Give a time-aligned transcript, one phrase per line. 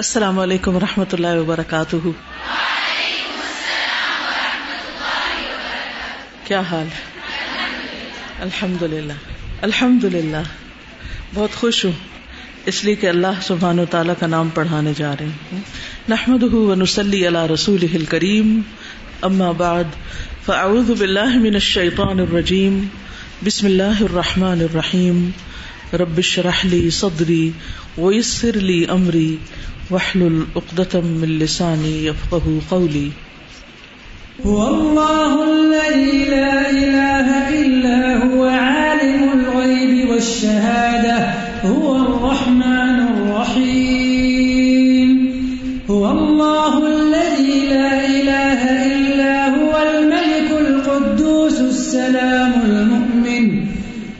[0.00, 1.96] السلام علیکم و رحمۃ اللہ وبرکاتہ۔
[6.44, 6.86] کیا حال
[8.40, 9.12] الحمد للہ
[9.62, 10.42] الحمد للہ
[11.34, 11.92] بہت خوش ہوں،
[12.66, 15.60] اس لیے کہ اللہ سبحان و تعالیٰ کا نام پڑھانے جا رہے ہیں۔
[16.08, 18.60] نحمد و نسلی اللہ رسول کریم
[19.22, 19.84] اما بعد،
[20.46, 22.82] فاعوذ باللہ من الشیطان الرجیم۔
[23.44, 25.30] بسم اللہ الرحمن الرحیم۔
[25.92, 27.50] ربش رحلی صدری
[27.98, 29.36] ویسر لی امری۔
[29.90, 33.10] واحلل عقدة من لساني يفقه قولي.
[34.46, 44.10] هو الله الذي لا إله إلا هو عالم الغيب والشهادة، هو الرحمن الرحيم.
[45.90, 53.66] هو الله الذي لا إله إلا هو الملك القدوس السلام المؤمن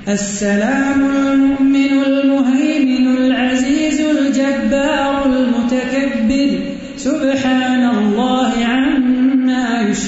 [0.09, 2.10] السلام المؤمن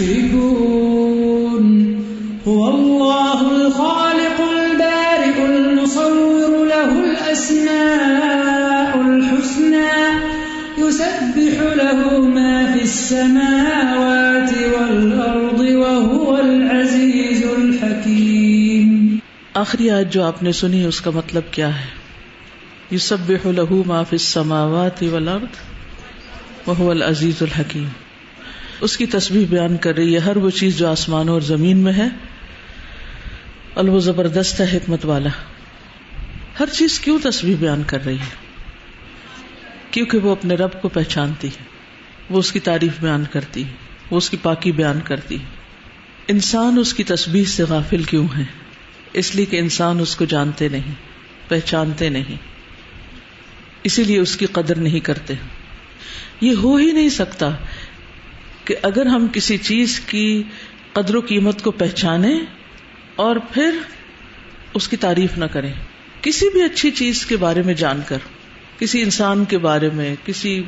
[0.02, 1.64] يشركون.
[2.46, 10.20] هو الله الخالق البارئ المصور له الأسماء الحسنى.
[10.78, 19.16] يسبح له ما في السماوات والأرض وهو العزيز الحكيم.
[19.54, 22.02] آخری آج جو آپ نے سنی، اس کا مطلب کیا ہے؟
[22.90, 25.56] یسبح له ما فی السماوات والارض
[26.66, 28.01] وهو العزیز الحکیم
[28.82, 31.92] اس کی تسبیح بیان کر رہی ہے۔ ہر وہ چیز جو آسمانوں اور زمین میں
[31.92, 32.08] ہے
[33.74, 35.28] اور وہ زبردست ہے حکمت والا۔
[36.60, 38.34] ہر چیز کیوں تسبیح بیان کر رہی ہے؟
[39.90, 41.64] کیونکہ وہ اپنے رب کو پہچانتی ہے۔
[42.30, 43.70] وہ اس کی تعریف بیان کرتی ہے۔
[44.10, 45.44] وہ اس کی پاکی بیان کرتی ہے۔
[46.28, 48.44] انسان اس کی تسبیح سے غافل کیوں ہے؟
[49.12, 50.94] اس لیے کہ انسان اس کو جانتے نہیں،
[51.48, 52.36] پہچانتے نہیں۔
[53.82, 55.34] اسی لیے اس کی قدر نہیں کرتے۔
[56.40, 57.50] یہ ہو ہی نہیں سکتا
[58.64, 60.42] کہ اگر ہم کسی چیز کی
[60.92, 62.34] قدر و قیمت کو پہچانے
[63.16, 63.78] اور پھر
[64.74, 65.72] اس کی تعریف نہ کریں،
[66.22, 68.18] کسی بھی اچھی چیز کے بارے میں جان کر،
[68.78, 70.62] کسی انسان کے بارے میں، کسی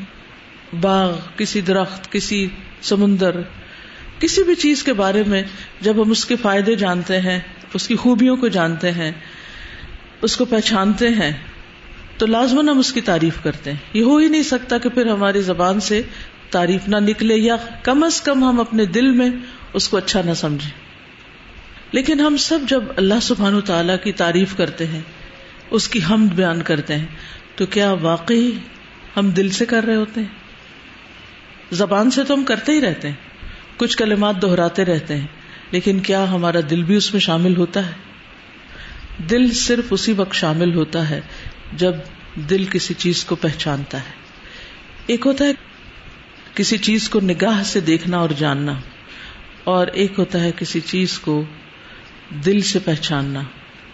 [0.81, 2.47] باغ، کسی درخت، کسی
[2.83, 3.41] سمندر،
[4.21, 5.43] کسی بھی چیز کے بارے میں
[5.81, 7.39] جب ہم اس کے فائدے جانتے ہیں،
[7.75, 9.11] اس کی خوبیوں کو جانتے ہیں،
[10.23, 11.33] اس کو پہچانتے ہیں،
[12.17, 15.07] تو لازمن ہم اس کی تعریف کرتے ہیں۔ یہ ہو ہی نہیں سکتا کہ پھر
[15.07, 16.03] ہماری زبان سے
[16.55, 19.31] تعریف نہ نکلے یا کم از کم ہم اپنے دل میں
[19.73, 20.71] اس کو اچھا نہ سمجھیں۔
[21.93, 25.01] لیکن ہم سب جب اللہ سبحان تعالی کی تعریف کرتے ہیں،
[25.71, 27.07] اس کی ہم بیان کرتے ہیں،
[27.55, 28.53] تو کیا واقعی
[29.17, 30.29] ہم دل سے کر رہے ہوتے ہیں؟
[31.73, 33.17] زبان سے تو ہم کرتے ہی رہتے ہیں،
[33.77, 35.27] کچھ کلمات دہراتے رہتے ہیں،
[35.71, 37.93] لیکن کیا ہمارا دل بھی اس میں شامل ہوتا ہے؟
[39.31, 41.21] دل صرف اسی وقت شامل ہوتا ہے
[41.73, 41.93] جب
[42.51, 44.13] دل کسی چیز کو پہچانتا ہے۔
[45.07, 45.53] ایک ہوتا ہے
[46.55, 48.73] کسی چیز کو نگاہ سے دیکھنا اور جاننا،
[49.65, 51.43] اور ایک ہوتا ہے کسی چیز کو
[52.45, 53.41] دل سے پہچاننا،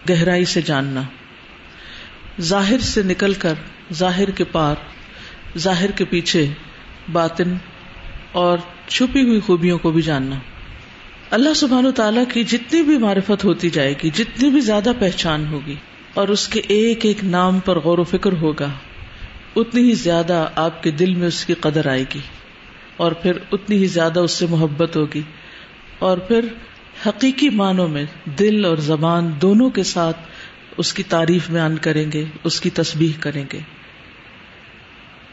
[0.09, 1.01] گہرائی سے جاننا۔
[2.41, 3.53] ظاہر سے نکل کر
[3.93, 4.75] ظاہر کے پار،
[5.57, 6.45] ظاہر کے پیچھے
[7.11, 7.55] باطن
[8.31, 8.57] اور
[8.87, 10.35] چھپی ہوئی خوبیوں کو بھی جاننا۔
[11.31, 15.45] اللہ سبحان و تعالیٰ کی جتنی بھی معرفت ہوتی جائے گی، جتنی بھی زیادہ پہچان
[15.47, 15.75] ہوگی،
[16.13, 18.69] اور اس کے ایک ایک نام پر غور و فکر ہوگا،
[19.55, 22.19] اتنی ہی زیادہ آپ کے دل میں اس کی قدر آئے گی۔
[23.01, 25.21] اور پھر اتنی ہی زیادہ اس سے محبت ہوگی۔
[25.99, 26.45] اور پھر
[27.05, 28.05] حقیقی معنوں میں
[28.39, 30.17] دل اور زبان دونوں کے ساتھ
[30.77, 33.59] اس کی تعریف بیان کریں گے، اس کی تسبیح کریں گے،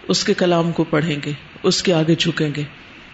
[0.09, 2.62] اس کے کلام کو پڑھیں گے، اس کے آگے جھکیں گے۔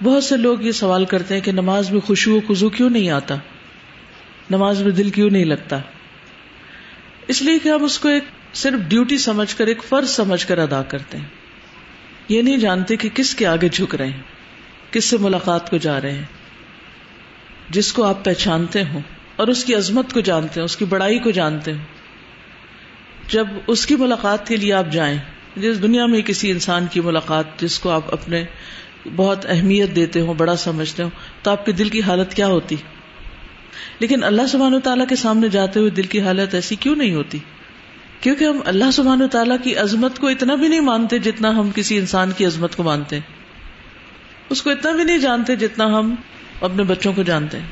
[0.03, 3.35] بہت سے لوگ یہ سوال کرتے ہیں کہ نماز میں خوشبو خزو کیوں نہیں آتا؟
[4.51, 5.79] نماز میں دل کیوں نہیں لگتا؟
[7.29, 10.59] اس لیے کہ ہم اس کو ایک صرف ڈیوٹی سمجھ کر، ایک فرض سمجھ کر
[10.59, 11.25] ادا کرتے ہیں۔
[12.29, 14.23] یہ نہیں جانتے کہ کس کے آگے جھک رہے ہیں۔
[14.95, 16.25] کس سے ملاقات کو جا رہے ہیں؟
[17.71, 19.01] جس کو آپ پہچانتے ہوں
[19.37, 21.79] اور اس کی عظمت کو جانتے ہیں اس کی بڑائی کو جانتے ہوں۔
[23.29, 25.19] جب اس کی ملاقات کے لیے آپ جائیں،
[25.57, 28.45] جس دنیا میں کسی انسان کی ملاقات، جس کو آپ اپنے
[29.17, 31.11] بہت اہمیت دیتے ہوں، بڑا سمجھتے ہوں،
[31.43, 32.77] تو آپ کے دل کی حالت کیا ہوتی؟
[33.99, 37.15] لیکن اللہ سبحان و تعالیٰ کے سامنے جاتے ہوئے دل کی حالت ایسی کیوں نہیں
[37.15, 37.39] ہوتی؟
[38.21, 41.71] کیونکہ ہم اللہ سبحان و تعالیٰ کی عظمت کو اتنا بھی نہیں مانتے جتنا ہم
[41.75, 43.34] کسی انسان کی عظمت کو مانتے ہیں۔
[44.51, 46.15] اس کو اتنا بھی نہیں جانتے جتنا ہم
[46.61, 47.67] اپنے بچوں کو جانتے ہیں۔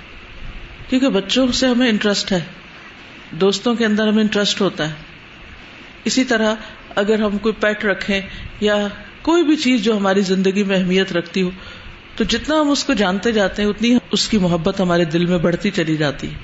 [0.89, 2.41] کیونکہ بچوں سے ہمیں انٹرسٹ ہے۔
[3.31, 4.95] دوستوں کے اندر ہمیں انٹرسٹ ہوتا ہے۔
[6.05, 6.55] اسی طرح
[6.97, 8.21] اگر ہم کوئی پیٹ رکھیں
[8.61, 8.89] یا
[9.23, 11.51] کوئی بھی چیز جو ہماری زندگی میں اہمیت رکھتی ہو،
[12.17, 15.39] تو جتنا ہم اس کو جانتے جاتے ہیں، اتنی اس کی محبت ہمارے دل میں
[15.39, 16.35] بڑھتی چلی جاتی ہے۔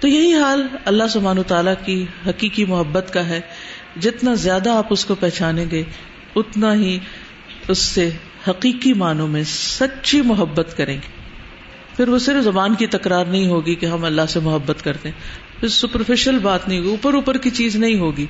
[0.00, 3.40] تو یہی حال اللہ سبحان تعالیٰ کی حقیقی محبت کا ہے۔
[4.00, 5.84] جتنا زیادہ آپ اس کو پہچانیں گے،
[6.36, 6.98] اتنا ہی
[7.68, 8.10] اس سے
[8.48, 11.18] حقیقی معنوں میں سچی محبت کریں گے۔
[11.96, 15.10] پھر وہ صرف زبان کی تکرار نہیں ہوگی کہ ہم اللہ سے محبت کرتے
[15.60, 18.26] پھر سپرفیشل بات نہیں ہوگی، اوپر اوپر کی چیز نہیں ہوگی۔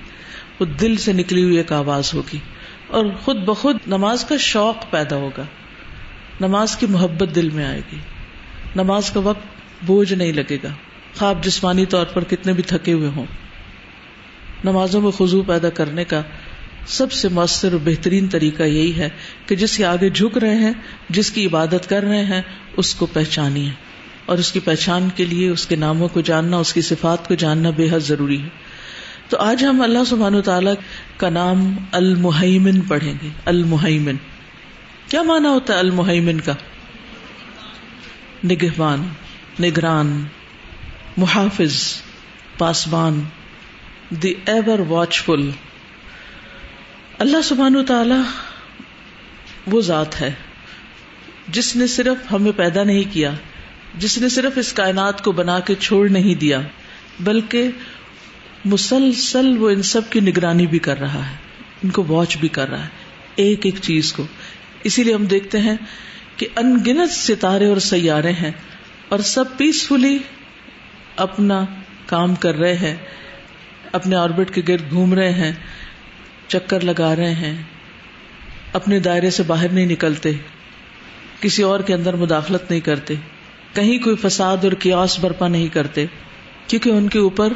[0.61, 2.39] وہ دل سے نکلی ہوئی ایک آواز ہوگی۔
[2.87, 5.43] اور خود بخود نماز کا شوق پیدا ہوگا۔
[6.41, 7.99] نماز کی محبت دل میں آئے گی۔
[8.77, 9.43] نماز کا وقت
[9.87, 10.69] بوجھ نہیں لگے گا۔
[11.19, 13.27] خواب جسمانی طور پر کتنے بھی تھکے ہوئے ہوں۔
[14.65, 16.23] نمازوں میں خزو پیدا کرنے کا
[16.89, 19.09] سب سے مؤثر اور بہترین طریقہ یہی ہے
[19.47, 20.73] کہ جس کے آگے جھک رہے ہیں،
[21.11, 22.43] جس کی عبادت کر رہے ہیں،
[22.77, 23.71] اس کو پہچانیے۔
[24.27, 27.35] اور اس کی پہچان کے لیے اس کے ناموں کو جاننا، اس کی صفات کو
[27.35, 28.49] جاننا بے حد ضروری ہے۔
[29.29, 30.71] تو آج ہم اللہ سبحان و تعالی
[31.17, 34.17] کا نام المحیمن پڑھیں گے۔ المحیمن۔
[35.09, 36.55] کیا مانا ہوتا ہے المحیمن کا؟
[38.45, 39.09] نگہبان،
[39.63, 40.25] نگران،
[41.17, 41.95] محافظ،
[42.59, 43.21] پاسبان۔
[44.11, 45.51] دی ایور واچ فل
[47.19, 48.15] اللہ سبحان و تعالی
[49.67, 50.35] وہ ذات ہے
[51.49, 53.33] جس نے صرف ہمیں پیدا نہیں کیا،
[53.99, 56.61] جس نے صرف اس کائنات کو بنا کے چھوڑ نہیں دیا،
[57.21, 57.71] بلکہ
[58.65, 61.35] مسلسل وہ ان سب کی نگرانی بھی کر رہا ہے،
[61.85, 62.89] ان کو واچ بھی کر رہا ہے،
[63.35, 64.27] ایک ایک چیز کو۔
[64.85, 65.77] اسی لیے ہم دیکھتے ہیں
[66.37, 68.53] کہ ان گنت ستارے اور سیارے ہیں
[69.09, 70.19] اور سب پیسفلی
[71.17, 71.65] اپنا
[72.07, 72.97] کام کر رہے ہیں،
[73.93, 75.53] اپنے آربٹ کے گرد گھوم رہے ہیں۔
[76.49, 77.63] چکر لگا رہے ہیں،
[78.73, 80.33] اپنے دائرے سے باہر نہیں نکلتے،
[81.41, 83.15] کسی اور کے اندر مداخلت نہیں کرتے،
[83.75, 86.07] کہیں کوئی فساد اور کیاس برپا نہیں کرتے،
[86.67, 87.53] کیونکہ ان کے اوپر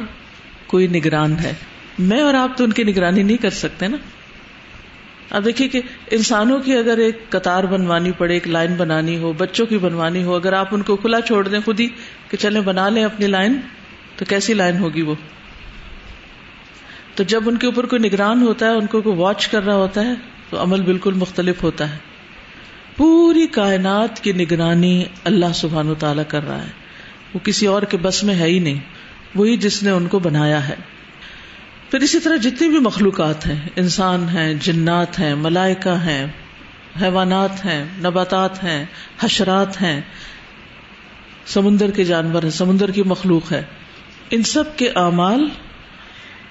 [0.67, 1.53] کوئی نگران ہے۔
[1.99, 3.97] میں اور آپ تو ان کی نگرانی نہیں کر سکتے نا۔
[5.29, 5.81] اب دیکھیے کہ
[6.11, 10.35] انسانوں کی اگر ایک قطار بنوانی پڑے، ایک لائن بنانی ہو، بچوں کی بنوانی ہو،
[10.35, 11.87] اگر آپ ان کو کھلا چھوڑ دیں خود ہی
[12.29, 13.53] کہ چلے بنا لیں اپنی لائن،
[14.15, 15.15] تو کیسی لائن ہوگی وہ؟
[17.15, 19.75] تو جب ان کے اوپر کوئی نگران ہوتا ہے، ان کو کوئی واچ کر رہا
[19.75, 20.13] ہوتا ہے،
[20.49, 21.97] تو عمل بالکل مختلف ہوتا ہے۔
[22.97, 26.69] پوری کائنات کی نگرانی اللہ سبحان و تعالیٰ کر رہا ہے۔
[27.33, 28.79] وہ کسی اور کے بس میں ہے ہی نہیں۔
[29.35, 30.75] وہی جس نے ان کو بنایا ہے۔
[31.91, 36.25] پھر اسی طرح جتنی بھی مخلوقات ہیں، انسان ہیں، جنات ہیں، ملائکہ ہیں،
[37.01, 38.85] حیوانات ہیں، نباتات ہیں،
[39.19, 40.01] حشرات ہیں،
[41.45, 43.63] سمندر کے جانور ہیں، سمندر کی مخلوق ہے۔
[44.29, 45.49] ان سب کے اعمال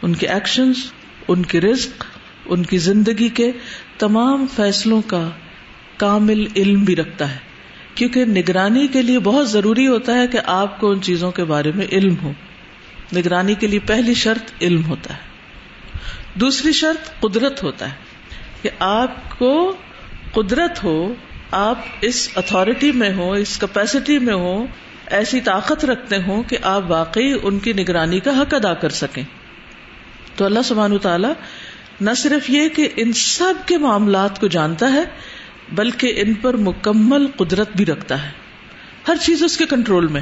[0.03, 0.77] ان کے ایکشنز
[1.29, 2.05] ان کے رزق،
[2.47, 3.53] ان کی زندگی کے
[3.99, 5.29] تمام فیصلوں کا
[5.97, 7.39] کامل علم بھی رکھتا ہے۔
[7.95, 11.73] کیونکہ نگرانی کے لیے بہت ضروری ہوتا ہے کہ آپ کو ان چیزوں کے بارے
[11.75, 12.33] میں علم ہو۔
[13.17, 15.21] نگرانی کے لیے پہلی شرط علم ہوتا ہے۔
[16.35, 17.97] دوسری شرط قدرت ہوتا ہے
[18.63, 19.77] کہ آپ کو
[20.33, 21.15] قدرت ہو،
[21.51, 24.67] آپ اس اتارٹی میں ہو، اس کیپیسٹی میں ہو،
[25.07, 29.23] ایسی طاقت رکھتے ہوں کہ آپ واقعی ان کی نگرانی کا حق ادا کر سکیں۔
[30.37, 31.33] تو اللہ سبحانہ تعالیٰ
[32.01, 35.03] نہ صرف یہ کہ ان سب کے معاملات کو جانتا ہے،
[35.73, 38.31] بلکہ ان پر مکمل قدرت بھی رکھتا ہے۔
[39.09, 40.21] ہر چیز اس کے کنٹرول میں۔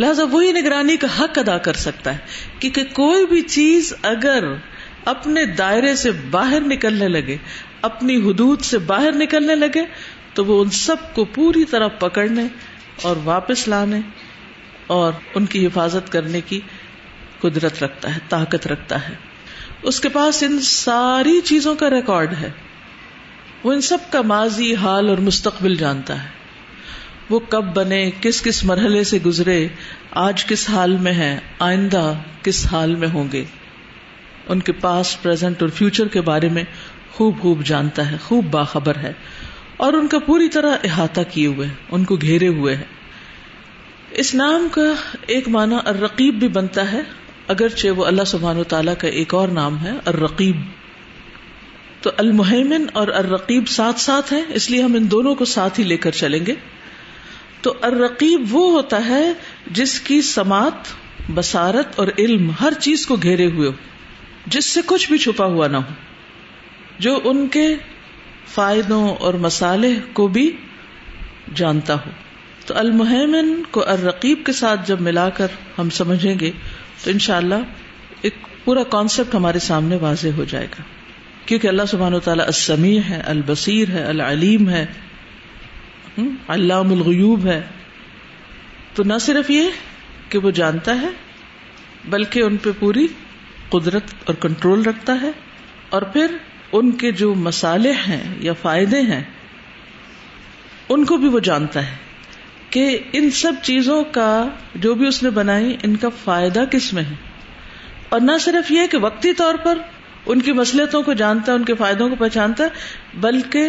[0.00, 2.18] لہذا وہی نگرانی کا حق ادا کر سکتا ہے
[2.58, 4.44] کیونکہ کوئی بھی چیز اگر
[5.04, 7.36] اپنے دائرے سے باہر نکلنے لگے،
[7.82, 9.84] اپنی حدود سے باہر نکلنے لگے،
[10.34, 12.46] تو وہ ان سب کو پوری طرح پکڑنے
[13.02, 14.00] اور واپس لانے
[14.86, 16.60] اور ان کی حفاظت کرنے کی
[17.40, 19.14] قدرت رکھتا ہے، طاقت رکھتا ہے۔
[19.82, 22.50] اس کے پاس ان ساری چیزوں کا ریکارڈ ہے۔
[23.64, 26.28] وہ ان سب کا ماضی، حال اور مستقبل جانتا ہے۔
[27.30, 29.68] وہ کب بنے، کس کس مرحلے سے گزرے،
[30.10, 33.44] آج کس حال میں ہے آئندہ کس حال میں ہوں گے۔
[34.48, 36.64] ان کے پاس پرزینٹ اور فیوچر کے بارے میں
[37.12, 39.12] خوب خوب جانتا ہے، خوب باخبر ہے۔
[39.76, 42.84] اور ان کا پوری طرح احاطہ کیے ہوئے ان کو گھیرے ہوئے ہیں۔
[44.10, 47.00] اس نام کا ایک معنی الرقیب بھی بنتا ہے۔
[47.48, 50.56] اگرچہ وہ اللہ سبحان و تعالیٰ کا ایک اور نام ہے، الرقیب۔
[52.00, 55.84] تو المحمن اور الرقیب ساتھ ساتھ ہیں، اس لیے ہم ان دونوں کو ساتھ ہی
[55.84, 56.54] لے کر چلیں گے۔
[57.60, 59.32] تو الرقیب وہ ہوتا ہے
[59.70, 60.88] جس کی سماعت
[61.34, 63.72] بسارت اور علم ہر چیز کو گھیرے ہوئے ہو،
[64.46, 65.92] جس سے کچھ بھی چھپا ہوا نہ ہو،
[66.98, 67.74] جو ان کے
[68.46, 70.56] فائدوں اور مسالے کو بھی
[71.54, 72.10] جانتا ہو۔
[72.66, 75.46] تو المحمن کو الرقیب کے ساتھ جب ملا کر
[75.78, 76.50] ہم سمجھیں گے
[77.06, 77.54] تو انشاءاللہ
[78.22, 78.34] ایک
[78.64, 80.82] پورا کانسیپٹ ہمارے سامنے واضح ہو جائے گا۔
[81.46, 84.86] کیونکہ اللہ سبحان و تعالیٰ السمیع ہے، البصیر ہے، العلیم ہے
[86.48, 87.62] علام الغیوب ہے۔
[88.94, 89.62] تو نہ صرف یہ
[90.28, 91.08] کہ وہ جانتا ہے،
[92.08, 93.06] بلکہ ان پہ پوری
[93.68, 95.30] قدرت اور کنٹرول رکھتا ہے۔
[95.90, 96.36] اور پھر
[96.72, 99.22] ان کے جو مسالے ہیں یا فائدے ہیں،
[100.88, 102.05] ان کو بھی وہ جانتا ہے۔
[102.70, 107.02] کہ ان سب چیزوں کا جو بھی اس نے بنائی، ان کا فائدہ کس میں
[107.02, 107.14] ہے؟
[108.08, 109.78] اور نہ صرف یہ کہ وقتی طور پر
[110.26, 112.68] ان کی مسلطوں کو جانتا ہے، ان کے فائدوں کو پہچانتا ہے،
[113.14, 113.68] بلکہ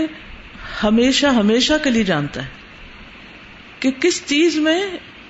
[0.83, 2.49] ہمیشہ ہمیشہ کے لیے جانتا ہے
[3.79, 4.83] کہ کس چیز میں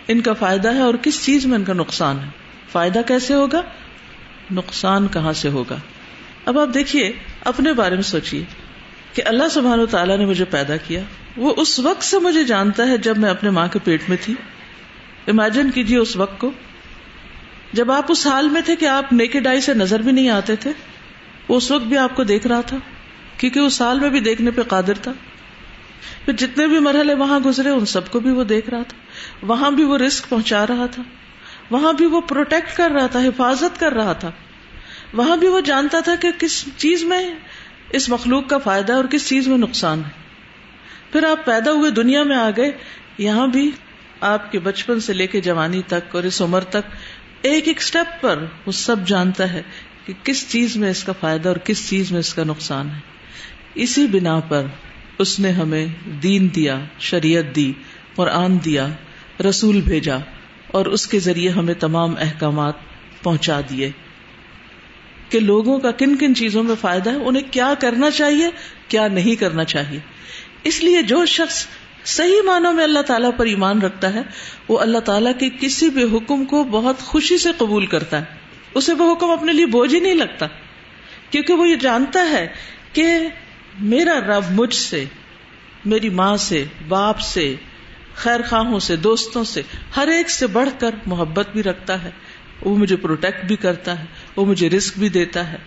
[0.08, 2.30] ان کا فائدہ ہے اور کس چیز میں ان کا نقصان ہے۔
[2.72, 3.62] فائدہ کیسے ہوگا؟
[4.52, 5.78] نقصان کہاں سے ہوگا؟
[6.46, 7.12] اب آپ دیکھیے،
[7.46, 8.44] اپنے بارے میں سوچیے
[9.18, 11.02] کہ اللہ سبحانہ و تعالیٰ نے مجھے پیدا کیا،
[11.38, 14.34] وہ اس وقت سے مجھے جانتا ہے جب میں اپنے ماں کے پیٹ میں تھی۔
[15.28, 16.52] امیجن کیجیے اس وقت کو۔
[17.74, 20.56] جب آپ اس حال میں تھے کہ آپ نیکڈ آئی سے نظر بھی نہیں آتے
[20.56, 20.72] تھے،
[21.48, 22.78] وہ اس وقت بھی آپ کو دیکھ رہا تھا،
[23.38, 25.14] کیونکہ اس سال میں بھی دیکھنے پہ قادر تھا۔
[26.26, 28.98] پھر جتنے بھی مرحلے وہاں گزرے، ان سب کو بھی وہ دیکھ رہا تھا۔
[29.42, 31.04] وہاں بھی وہ رسک پہنچا رہا تھا۔
[31.70, 34.32] وہاں بھی وہ پروٹیکٹ کر رہا تھا، حفاظت کر رہا تھا۔
[35.14, 37.34] وہاں بھی وہ جانتا تھا کہ کس چیز میں
[37.90, 40.28] اس مخلوق کا فائدہ اور کس چیز میں نقصان ہے؟
[41.12, 42.72] پھر آپ پیدا ہوئے دنیا میں آ گئے،
[43.18, 43.72] یہاں بھی
[44.22, 46.96] آپ کے بچپن سے لے کے جوانی تک اور اس عمر تک
[47.42, 49.62] ایک ایک اسٹیپ پر وہ سب جانتا ہے
[50.06, 53.00] کہ کس چیز میں اس کا فائدہ اور کس چیز میں اس کا نقصان ہے۔
[53.76, 54.66] اسی بنا پر
[55.20, 55.86] اس نے ہمیں
[56.24, 57.74] دین دیا، شریعت دی،
[58.16, 58.88] قرآن دیا،
[59.50, 60.18] رسول بھیجا
[60.68, 62.74] اور اس کے ذریعے ہمیں تمام احکامات
[63.24, 63.92] پہنچا دیے۔
[65.30, 68.50] کہ لوگوں کا کن کن چیزوں میں فائدہ ہے، انہیں کیا کرنا چاہیے،
[68.88, 70.00] کیا نہیں کرنا چاہیے۔
[70.64, 71.68] اس لیے جو شخص
[72.06, 74.22] صحیح معنوں میں اللہ تعالیٰ پر ایمان رکھتا ہے،
[74.68, 78.26] وہ اللہ تعالیٰ کے کسی بھی حکم کو بہت خوشی سے قبول کرتا ہے۔
[78.74, 80.46] اسے وہ حکم اپنے لیے بوجھ ہی نہیں لگتا،
[81.30, 82.48] کیونکہ وہ یہ جانتا ہے
[82.94, 83.06] کہ
[83.80, 85.06] میرا رب مجھ سے،
[85.86, 87.56] میری ماں سے، باپ سے،
[88.16, 89.62] خیر خواہوں سے، دوستوں سے،
[89.98, 92.10] ہر ایک سے بڑھ کر محبت بھی رکھتا ہے۔
[92.62, 94.06] وہ مجھے پروٹیکٹ بھی کرتا ہے۔
[94.38, 95.58] وہ مجھے رسک بھی دیتا ہے،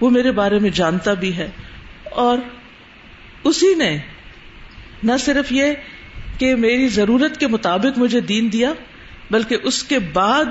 [0.00, 1.50] وہ میرے بارے میں جانتا بھی ہے۔
[2.04, 2.38] اور
[3.44, 3.98] اسی نے
[5.02, 5.64] نہ صرف یہ
[6.38, 8.72] کہ میری ضرورت کے مطابق مجھے دین دیا،
[9.30, 10.44] بلکہ اس کے بعد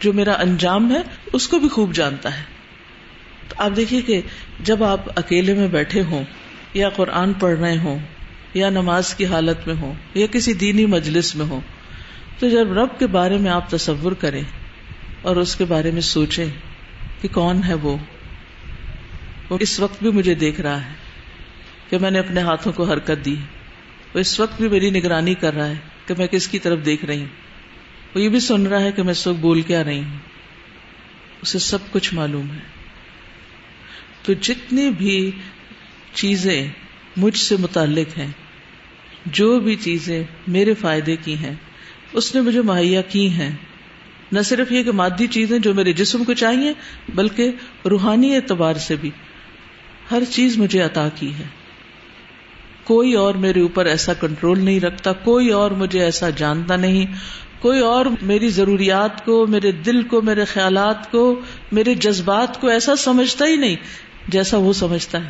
[0.00, 2.44] جو میرا انجام ہے، اس کو بھی خوب جانتا ہے۔
[3.48, 4.20] تو آپ دیکھیے کہ
[4.60, 6.24] جب آپ اکیلے میں بیٹھے ہوں،
[6.74, 7.98] یا قرآن پڑھ رہے ہوں،
[8.54, 11.60] یا نماز کی حالت میں ہوں، یا کسی دینی مجلس میں ہوں،
[12.38, 14.42] تو جب رب کے بارے میں آپ تصور کریں
[15.22, 16.46] اور اس کے بارے میں سوچیں
[17.22, 17.96] کہ کون ہے وہ؟
[19.50, 20.92] وہ اس وقت بھی مجھے دیکھ رہا ہے
[21.90, 23.36] کہ میں نے اپنے ہاتھوں کو حرکت دی
[24.14, 25.74] وہ اس وقت بھی میری نگرانی کر رہا ہے
[26.06, 27.50] کہ میں کس کی طرف دیکھ رہی ہوں۔
[28.14, 30.18] وہ یہ بھی سن رہا ہے کہ میں اس وقت بول کیا رہی ہوں۔
[31.42, 32.58] اسے سب کچھ معلوم ہے۔
[34.22, 35.30] تو جتنی بھی
[36.14, 36.68] چیزیں
[37.16, 38.30] مجھ سے متعلق ہیں،
[39.26, 41.54] جو بھی چیزیں میرے فائدے کی ہیں،
[42.12, 43.56] اس نے مجھے مہیا کی ہیں۔
[44.32, 46.72] نہ صرف یہ کہ مادی چیزیں جو میرے جسم کو چاہیے،
[47.14, 47.50] بلکہ
[47.90, 49.10] روحانی اعتبار سے بھی۔
[50.10, 51.44] ہر چیز مجھے عطا کی ہے۔
[52.84, 57.06] کوئی اور میرے اوپر ایسا کنٹرول نہیں رکھتا، کوئی اور مجھے ایسا جانتا نہیں۔
[57.60, 61.40] کوئی اور میری ضروریات کو، میرے دل کو، میرے خیالات کو،
[61.72, 63.76] میرے جذبات کو ایسا سمجھتا ہی نہیں
[64.28, 65.28] جیسا وہ سمجھتا ہے۔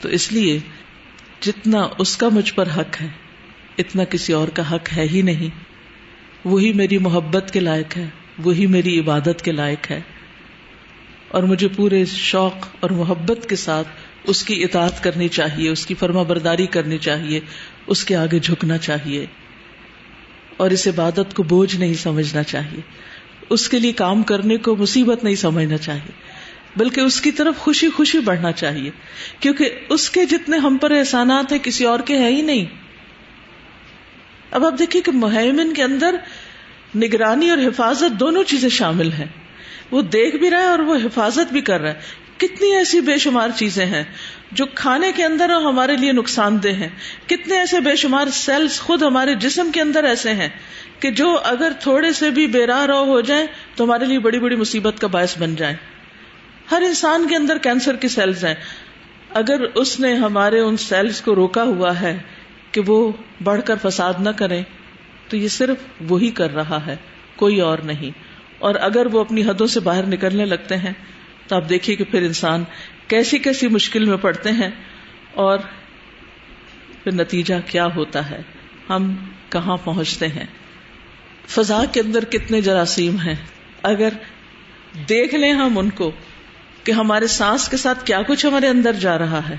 [0.00, 0.58] تو اس لیے
[1.40, 3.08] جتنا اس کا مجھ پر حق ہے،
[3.78, 5.73] اتنا کسی اور کا حق ہے ہی نہیں۔
[6.44, 8.06] وہی میری محبت کے لائق ہے،
[8.38, 10.00] وہی میری عبادت کے لائق ہے۔
[11.28, 13.88] اور مجھے پورے شوق اور محبت کے ساتھ
[14.24, 17.40] اس کی اطاعت کرنی چاہیے، اس کی فرما برداری کرنی چاہیے،
[17.86, 19.26] اس کے آگے جھکنا چاہیے۔
[20.56, 22.80] اور اس عبادت کو بوجھ نہیں سمجھنا چاہیے۔
[23.50, 26.12] اس کے لیے کام کرنے کو مصیبت نہیں سمجھنا چاہیے،
[26.76, 28.90] بلکہ اس کی طرف خوشی خوشی بڑھنا چاہیے۔
[29.40, 32.83] کیونکہ اس کے جتنے ہم پر احسانات ہیں، کسی اور کے ہیں ہی نہیں۔
[34.50, 36.14] اب آپ دیکھیے کہ مہمن کے اندر
[36.96, 39.26] نگرانی اور حفاظت دونوں چیزیں شامل ہیں۔
[39.90, 42.00] وہ دیکھ بھی رہا ہے اور وہ حفاظت بھی کر رہا ہے۔
[42.36, 44.04] کتنی ایسی بے شمار چیزیں ہیں
[44.52, 46.88] جو کھانے کے اندر اور ہمارے لیے نقصان دہ ہیں۔
[47.26, 50.48] کتنے ایسے بے شمار سیلس خود ہمارے جسم کے اندر ایسے ہیں
[51.00, 54.38] کہ جو اگر تھوڑے سے بھی بے راہ رو ہو جائیں تو ہمارے لیے بڑی
[54.38, 55.76] بڑی مصیبت کا باعث بن جائیں۔
[56.70, 58.54] ہر انسان کے اندر کینسر کی سیلز ہیں۔
[59.30, 62.18] اگر اس نے ہمارے ان سیلز کو روکا ہوا ہے
[62.74, 63.12] کہ وہ
[63.44, 64.62] بڑھ کر فساد نہ کریں
[65.28, 65.76] تو یہ صرف
[66.08, 66.96] وہی کر رہا ہے،
[67.36, 68.18] کوئی اور نہیں۔
[68.58, 70.92] اور اگر وہ اپنی حدوں سے باہر نکلنے لگتے ہیں،
[71.46, 72.64] تو آپ دیکھیے کہ پھر انسان
[73.08, 74.70] کیسی کیسی مشکل میں پڑتے ہیں
[75.34, 75.58] اور
[77.04, 78.42] پھر نتیجہ کیا ہوتا ہے۔
[78.90, 79.14] ہم
[79.50, 80.46] کہاں پہنچتے ہیں؟
[81.46, 83.34] فضا کے اندر کتنے جراثیم ہیں۔
[83.82, 84.08] اگر
[85.08, 86.10] دیکھ لیں ہم ان کو
[86.84, 89.56] کہ ہمارے سانس کے ساتھ کیا کچھ ہمارے اندر جا رہا ہے۔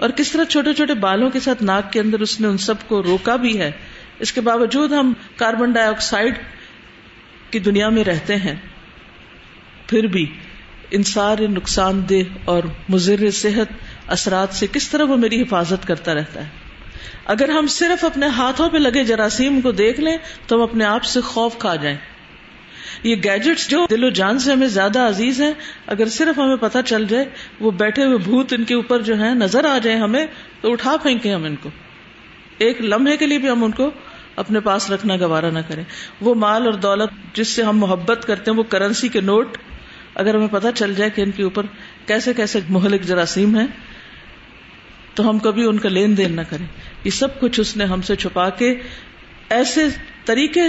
[0.00, 2.74] اور کس طرح چھوٹے چھوٹے بالوں کے ساتھ ناک کے اندر اس نے ان سب
[2.86, 3.70] کو روکا بھی ہے،
[4.18, 6.34] اس کے باوجود ہم کاربن ڈائی آکسائڈ
[7.50, 8.54] کی دنیا میں رہتے ہیں۔
[9.86, 10.26] پھر بھی
[10.90, 13.72] ان سارے نقصان دہ اور مضر صحت
[14.06, 16.48] اثرات سے کس طرح وہ میری حفاظت کرتا رہتا ہے؟
[17.24, 20.16] اگر ہم صرف اپنے ہاتھوں پہ لگے جراثیم کو دیکھ لیں
[20.46, 21.96] تو ہم اپنے آپ سے خوف کھا جائیں۔
[23.02, 25.52] یہ گیجٹس جو دل و جان سے ہمیں زیادہ عزیز ہیں،
[25.86, 27.24] اگر صرف ہمیں پتہ چل جائے،
[27.60, 30.26] وہ بیٹھے ہوئے بھوت ان کے اوپر جو ہے نظر آ جائے ہمیں،
[30.60, 31.70] تو اٹھا پھینکے ہم ان کو۔
[32.58, 33.90] ایک لمحے کے لیے بھی ہم ان کو
[34.36, 35.84] اپنے پاس رکھنا گوارا نہ کریں۔
[36.20, 39.58] وہ مال اور دولت جس سے ہم محبت کرتے ہیں، وہ کرنسی کے نوٹ۔
[40.14, 41.66] اگر ہمیں پتہ چل جائے کہ ان کے اوپر
[42.06, 43.66] کیسے کیسے مہلک جراثیم ہیں،
[45.14, 46.66] تو ہم کبھی ان کا لین دین نہ کریں۔
[47.04, 48.74] یہ سب کچھ اس نے ہم سے چھپا کے
[49.50, 49.86] ایسے
[50.24, 50.62] طریقے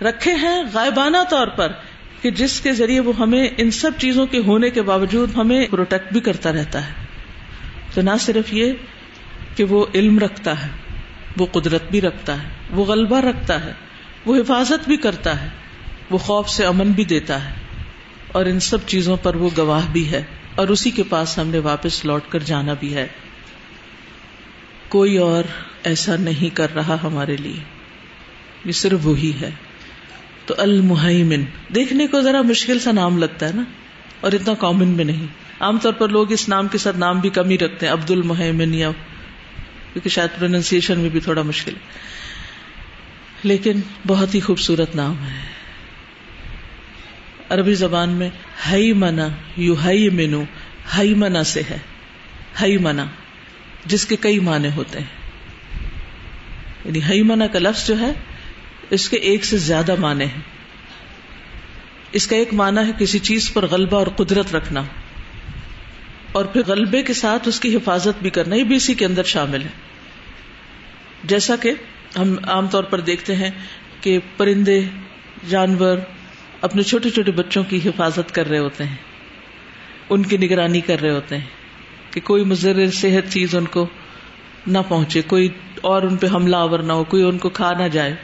[0.00, 1.72] رکھے ہیں غائبانہ طور پر
[2.22, 6.12] کہ جس کے ذریعے وہ ہمیں ان سب چیزوں کے ہونے کے باوجود ہمیں پروٹیکٹ
[6.12, 6.92] بھی کرتا رہتا ہے۔
[7.94, 8.72] تو نہ صرف یہ
[9.56, 10.70] کہ وہ علم رکھتا ہے،
[11.36, 13.72] وہ قدرت بھی رکھتا ہے، وہ غلبہ رکھتا ہے،
[14.26, 15.48] وہ حفاظت بھی کرتا ہے،
[16.10, 17.54] وہ خوف سے امن بھی دیتا ہے۔
[18.32, 20.22] اور ان سب چیزوں پر وہ گواہ بھی ہے
[20.54, 23.06] اور اسی کے پاس ہم نے واپس لوٹ کر جانا بھی ہے۔
[24.88, 25.44] کوئی اور
[25.82, 27.62] ایسا نہیں کر رہا ہمارے لیے۔
[28.64, 29.50] یہ صرف وہی ہے۔
[30.46, 33.62] تو المحیمن۔ دیکھنے کو ذرا مشکل سا نام لگتا ہے نا،
[34.20, 35.26] اور اتنا کامن بھی نہیں۔
[35.60, 38.10] عام طور پر لوگ اس نام کے ساتھ نام بھی کم ہی رکھتے ہیں عبد
[38.10, 38.90] المحمن یا
[39.92, 41.72] کیونکہ شاید پروننسیشن میں بھی تھوڑا مشکل۔
[43.42, 45.40] لیکن بہت ہی خوبصورت نام ہے۔
[47.48, 48.30] عربی زبان میں
[48.70, 50.44] ہئی منا یو ہئی مینو
[50.98, 51.78] ہئی منا سے ہے۔
[52.62, 53.06] ہئی منا
[53.86, 55.06] جس کے کئی معنی ہوتے ہیں۔
[56.84, 58.12] یعنی ہئی منا کا لفظ جو ہے
[58.90, 60.42] اس کے ایک سے زیادہ معنی ہیں۔
[62.12, 64.82] اس کا ایک معنی ہے کسی چیز پر غلبہ اور قدرت رکھنا۔
[66.32, 69.22] اور پھر غلبے کے ساتھ اس کی حفاظت بھی کرنا، یہ بھی اسی کے اندر
[69.22, 69.68] شامل ہے۔
[71.24, 71.72] جیسا کہ
[72.18, 73.50] ہم عام طور پر دیکھتے ہیں
[74.00, 74.80] کہ پرندے،
[75.48, 75.98] جانور
[76.60, 78.96] اپنے چھوٹے چھوٹے بچوں کی حفاظت کر رہے ہوتے ہیں،
[80.10, 81.44] ان کی نگرانی کر رہے ہوتے ہیں
[82.10, 83.86] کہ کوئی مضر صحت چیز ان کو
[84.66, 85.48] نہ پہنچے، کوئی
[85.80, 88.14] اور ان پہ حملہ آور نہ ہو، کوئی ان کو کھا نہ جائے۔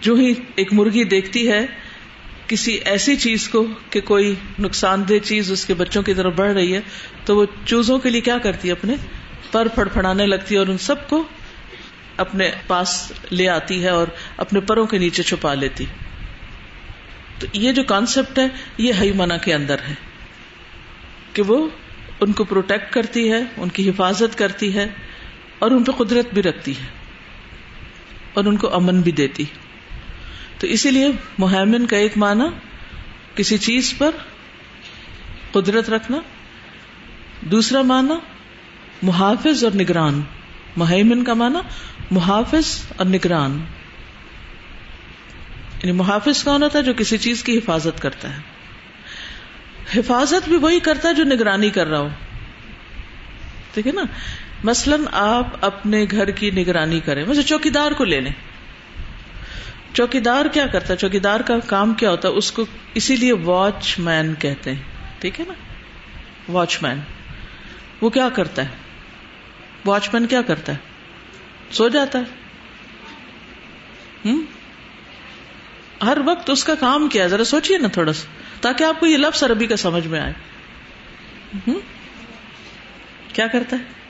[0.00, 1.66] جو ہی ایک مرغی دیکھتی ہے
[2.46, 6.52] کسی ایسی چیز کو کہ کوئی نقصان دہ چیز اس کے بچوں کی طرف بڑھ
[6.52, 6.80] رہی ہے،
[7.24, 8.94] تو وہ چوزوں کے لیے کیا کرتی ہے؟ اپنے
[9.52, 11.24] پر پھڑ پھڑانے لگتی ہے اور ان سب کو
[12.16, 15.84] اپنے پاس لے آتی ہے اور اپنے پروں کے نیچے چھپا لیتی۔
[17.38, 18.46] تو یہ جو کانسیپٹ ہے،
[18.78, 19.94] یہ ہئی منا کے اندر ہے
[21.32, 21.68] کہ وہ
[22.20, 24.86] ان کو پروٹیکٹ کرتی ہے، ان کی حفاظت کرتی ہے
[25.58, 26.86] اور ان پہ قدرت بھی رکھتی ہے
[28.32, 29.44] اور ان کو امن بھی دیتی۔
[30.58, 32.44] تو اسی لیے محمن کا ایک معنی
[33.34, 34.10] کسی چیز پر
[35.52, 36.18] قدرت رکھنا،
[37.40, 38.14] دوسرا معنی
[39.02, 40.22] محافظ اور نگران
[40.76, 41.58] محمن کا معنی
[42.10, 43.52] محافظ اور نگران۔
[45.82, 48.40] یعنی محافظ کون ہوتا ہے جو کسی چیز کی حفاظت کرتا ہے؟
[49.98, 52.08] حفاظت بھی وہی کرتا ہے جو نگرانی کر رہا ہو۔
[53.74, 54.02] ٹھیک ہے نا؟
[54.64, 58.32] مثلاً آپ اپنے گھر کی نگرانی کریں ویسے چوکیدار کو لے لیں۔
[59.96, 63.98] چوکیدار کیا کرتا ہے؟ چوکیدار کا کام کیا ہوتا ہے؟ اس کو اسی لیے واچ
[63.98, 64.82] مین کہتے ہیں۔
[65.18, 65.54] ٹھیک ہے نا؟
[66.52, 67.00] Watchman.
[68.00, 68.68] وہ کیا کرتا ہے؟
[69.84, 70.76] واچ مین کیا کرتا ہے؟
[71.70, 72.24] سو جاتا ہے۔
[74.28, 74.44] ہم؟
[76.06, 78.26] ہر وقت اس کا کام کیا ذرا سوچیے نا تھوڑا سا۔
[78.60, 80.32] تاکہ آپ کو یہ لفظ عربی کا سمجھ میں آئے۔
[81.54, 81.78] ہم؟
[83.32, 84.05] کیا کرتا ہے؟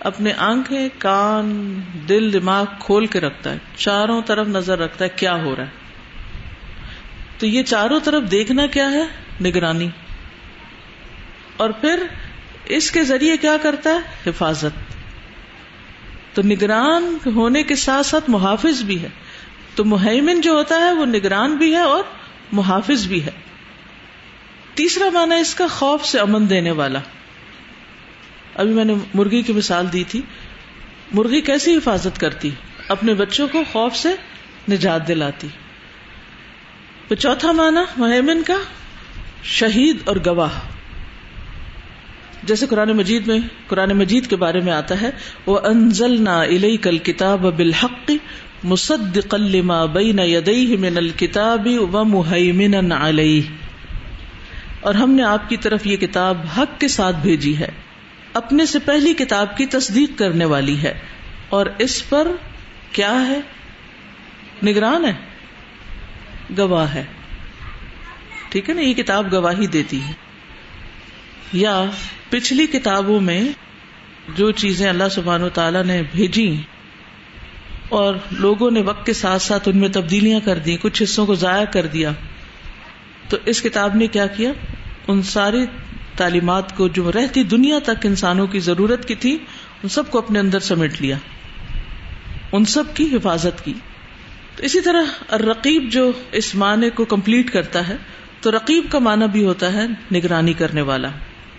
[0.00, 5.42] اپنے آنکھیں، کان، دل، دماغ کھول کے رکھتا ہے۔ چاروں طرف نظر رکھتا ہے، کیا
[5.42, 5.68] ہو رہا ہے؟
[7.38, 9.02] تو یہ چاروں طرف دیکھنا کیا ہے؟
[9.44, 9.88] نگرانی۔
[11.56, 12.06] اور پھر
[12.64, 14.92] اس کے ذریعے کیا کرتا ہے؟ حفاظت۔
[16.34, 19.08] تو نگران ہونے کے ساتھ ساتھ محافظ بھی ہے۔
[19.74, 22.04] تو مہیمن جو ہوتا ہے، وہ نگران بھی ہے اور
[22.52, 23.30] محافظ بھی ہے۔
[24.74, 26.98] تیسرا معنی اس کا خوف سے امن دینے والا۔
[28.56, 30.22] ابھی میں نے مرغی کی مثال دی تھی۔
[31.12, 32.50] مرغی کیسی حفاظت کرتی؟
[32.88, 34.08] اپنے بچوں کو خوف سے
[34.70, 35.48] نجات دلاتی۔
[37.08, 38.56] تو چوتھا معنی، مہمن کا
[39.42, 40.68] شہید اور گواہ۔
[42.42, 45.10] جیسے قرآن مجید میں، قرآن مجید کے بارے میں آتا ہے
[45.46, 48.10] وہ انزل نہ الئی کل کتاب بالحق
[48.64, 53.42] مصد قلما بین یدئی من الکتاب و محمن علیہ
[54.80, 57.68] اور ہم نے آپ کی طرف یہ کتاب حق کے ساتھ بھیجی ہے۔
[58.36, 60.98] اپنے سے پہلی کتاب کی تصدیق کرنے والی ہے۔
[61.48, 62.28] اور اس پر
[62.92, 63.40] کیا ہے؟
[64.66, 65.12] نگران ہے۔
[66.58, 67.04] گواہ ہے۔
[68.48, 70.12] ٹھیک ہے نا؟ یہ کتاب گواہی دیتی ہے۔
[71.52, 71.84] یا
[72.30, 73.48] پچھلی کتابوں میں
[74.36, 76.62] جو چیزیں اللہ سبحان و تعالی نے بھیجی
[77.88, 81.34] اور لوگوں نے وقت کے ساتھ ساتھ ان میں تبدیلیاں کر دی کچھ حصوں کو
[81.34, 82.12] ضائع کر دیا،
[83.28, 84.52] تو اس کتاب نے کیا کیا؟
[85.08, 85.66] ان ساری
[86.16, 89.38] تعلیمات کو جو رہتی دنیا تک انسانوں کی ضرورت کی تھی،
[89.82, 91.16] ان سب کو اپنے اندر سمیٹ لیا۔
[92.52, 93.74] ان سب کی حفاظت کی۔
[94.56, 97.96] تو اسی طرح رقیب جو اس معنی کو کمپلیٹ کرتا ہے،
[98.40, 101.08] تو رقیب کا معنی بھی ہوتا ہے نگرانی کرنے والا۔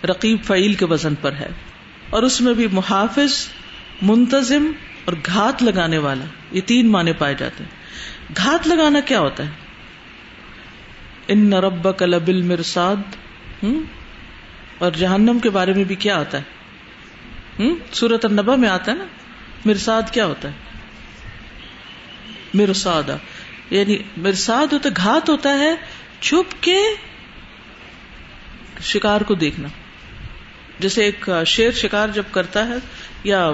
[0.04, 1.48] رقیب فعیل کے وزن پر ہے۔
[2.10, 3.48] اور اس میں بھی محافظ،
[4.02, 4.72] منتظم
[5.04, 7.70] اور گھات لگانے والا۔ یہ تین معنی پائے جاتے ہیں۔
[8.36, 9.50] گھات لگانا کیا ہوتا ہے؟
[11.28, 12.96] ان نرب کلبل مرساد
[14.78, 16.58] اور جہنم کے بارے میں بھی کیا آتا ہے؟
[17.92, 19.04] سورت النبا میں آتا ہے نا؟
[19.64, 20.54] مرساد کیا ہوتا ہے؟
[22.54, 23.02] مرساد
[23.70, 25.74] یعنی مرساد ہوتا گھات ہوتا ہے،
[26.20, 26.78] چھپ کے
[28.80, 29.68] شکار کو دیکھنا۔
[30.78, 32.74] جیسے ایک شیر شکار جب کرتا ہے
[33.24, 33.50] یا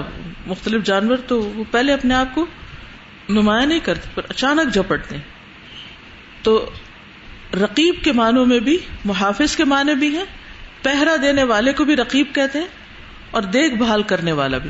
[0.47, 2.45] مختلف جانور، تو وہ پہلے اپنے آپ کو
[3.29, 5.15] نمایاں نہیں کرتے، پر اچانک جھپٹتے۔
[6.43, 6.69] تو
[7.53, 10.25] رقیب کے معنوں میں بھی، محافظ کے معنی بھی ہیں
[10.85, 12.67] پہرا دینے والے کو بھی رقیب کہتے ہیں
[13.31, 14.69] اور دیکھ بھال کرنے والا بھی۔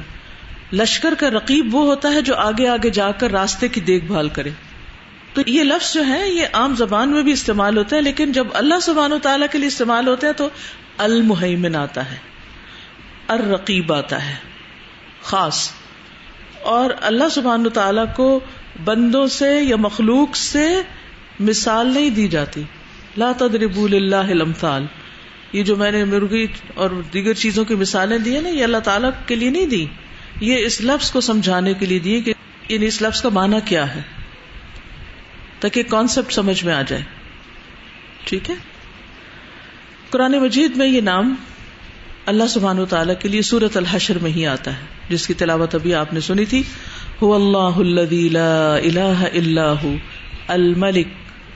[0.73, 4.30] لشکر کا رقیب وہ ہوتا ہے جو آگے آگے جا کر راستے کی دیکھ بھال
[4.30, 4.49] کرے۔
[5.34, 8.47] تو یہ لفظ جو ہے یہ عام زبان میں بھی استعمال ہوتا ہے لیکن جب
[8.54, 10.49] اللہ سبحان و تعالیٰ کے لیے استعمال ہوتے ہیں تو
[10.97, 12.17] المحمن آتا ہے،
[13.28, 14.36] الرقیب آتا ہے،
[15.23, 15.71] خاص۔
[16.62, 18.39] اور اللہ سبحان تعالیٰ کو
[18.84, 20.82] بندوں سے یا مخلوق سے
[21.39, 22.63] مثال نہیں دی جاتی۔
[23.17, 24.86] لا تدربول اللہ الامثال۔
[25.53, 28.77] یہ جو میں نے مرغی اور دیگر چیزوں کی مثالیں دی ہیں نا، یہ اللہ
[28.77, 29.86] تعالیٰ کے لیے نہیں دی۔
[30.41, 32.34] یہ اس لفظ کو سمجھانے کے لیے دی کہ
[32.69, 34.01] یعنی اس لفظ کا معنی کیا ہے۔
[35.60, 37.01] تاکہ کانسیپٹ سمجھ میں آ جائے۔
[38.23, 38.55] ٹھیک ہے؟
[40.10, 41.36] قرآن مجید میں یہ نام
[42.25, 45.75] اللہ سبحان و تعالیٰ کے لیے سورت الحشر میں ہی آتا ہے، جس کی تلاوت
[45.75, 46.63] ابھی آپ نے سنی تھی۔
[47.21, 47.79] ہو اللہ
[48.17, 49.86] اللہ اللہ
[50.47, 51.08] الملک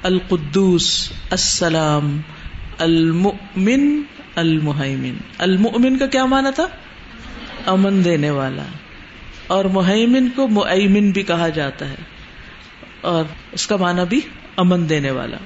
[0.03, 2.21] القدوس السلام۔
[2.79, 4.01] المؤمن
[4.35, 6.67] المحمن المؤمن کا کیا مانا تھا؟
[7.65, 8.63] امن دینے والا۔
[9.47, 11.95] اور محمن کو معمن بھی کہا جاتا ہے۔
[13.01, 14.21] اور اس کا معنی بھی
[14.55, 15.37] امن دینے والا۔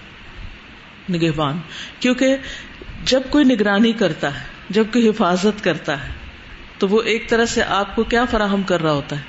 [1.09, 1.59] نگہبان۔
[1.99, 2.37] کیونکہ
[3.05, 6.13] جب کوئی نگرانی کرتا ہے، جب کوئی حفاظت کرتا ہے،
[6.77, 9.21] تو وہ ایک طرح سے آپ کو کیا فراہم کر رہا ہوتا ہے؟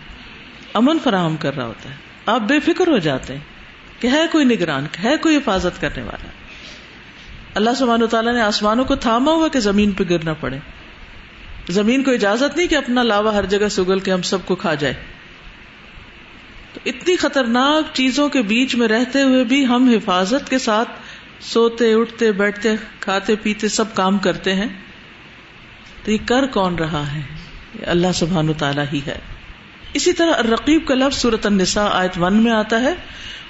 [0.72, 1.94] امن فراہم کر رہا ہوتا ہے۔
[2.26, 3.40] آپ بے فکر ہو جاتے ہیں
[4.00, 6.28] کہ ہے کوئی نگران، ہے کوئی حفاظت کرنے والا۔
[7.54, 10.58] اللہ سبحانہ و تعالیٰ نے آسمانوں کو تھاما ہوا کہ زمین پہ گرنا پڑے۔
[11.68, 14.54] زمین کو اجازت نہیں کہ اپنا لاوا ہر جگہ سے اگل کے ہم سب کو
[14.54, 14.94] کھا جائے۔
[16.72, 20.88] تو اتنی خطرناک چیزوں کے بیچ میں رہتے ہوئے بھی ہم حفاظت کے ساتھ
[21.40, 22.68] سوتے، اٹھتے، بیٹھتے،
[23.00, 24.68] کھاتے، پیتے، سب کام کرتے ہیں۔
[26.04, 27.20] تو یہ کر کون رہا ہے؟
[27.80, 29.18] یہ اللہ سبحان تعالیٰ ہی ہے۔
[29.92, 32.94] اسی طرح رقیب کا لفظ صورت النساء آیت ون میں آتا ہے۔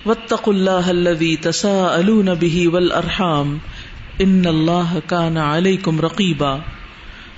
[0.06, 3.58] وطق اللہ تسا البی ول ارحام
[4.18, 6.56] ان اللہ کان علیکم رقیبا۔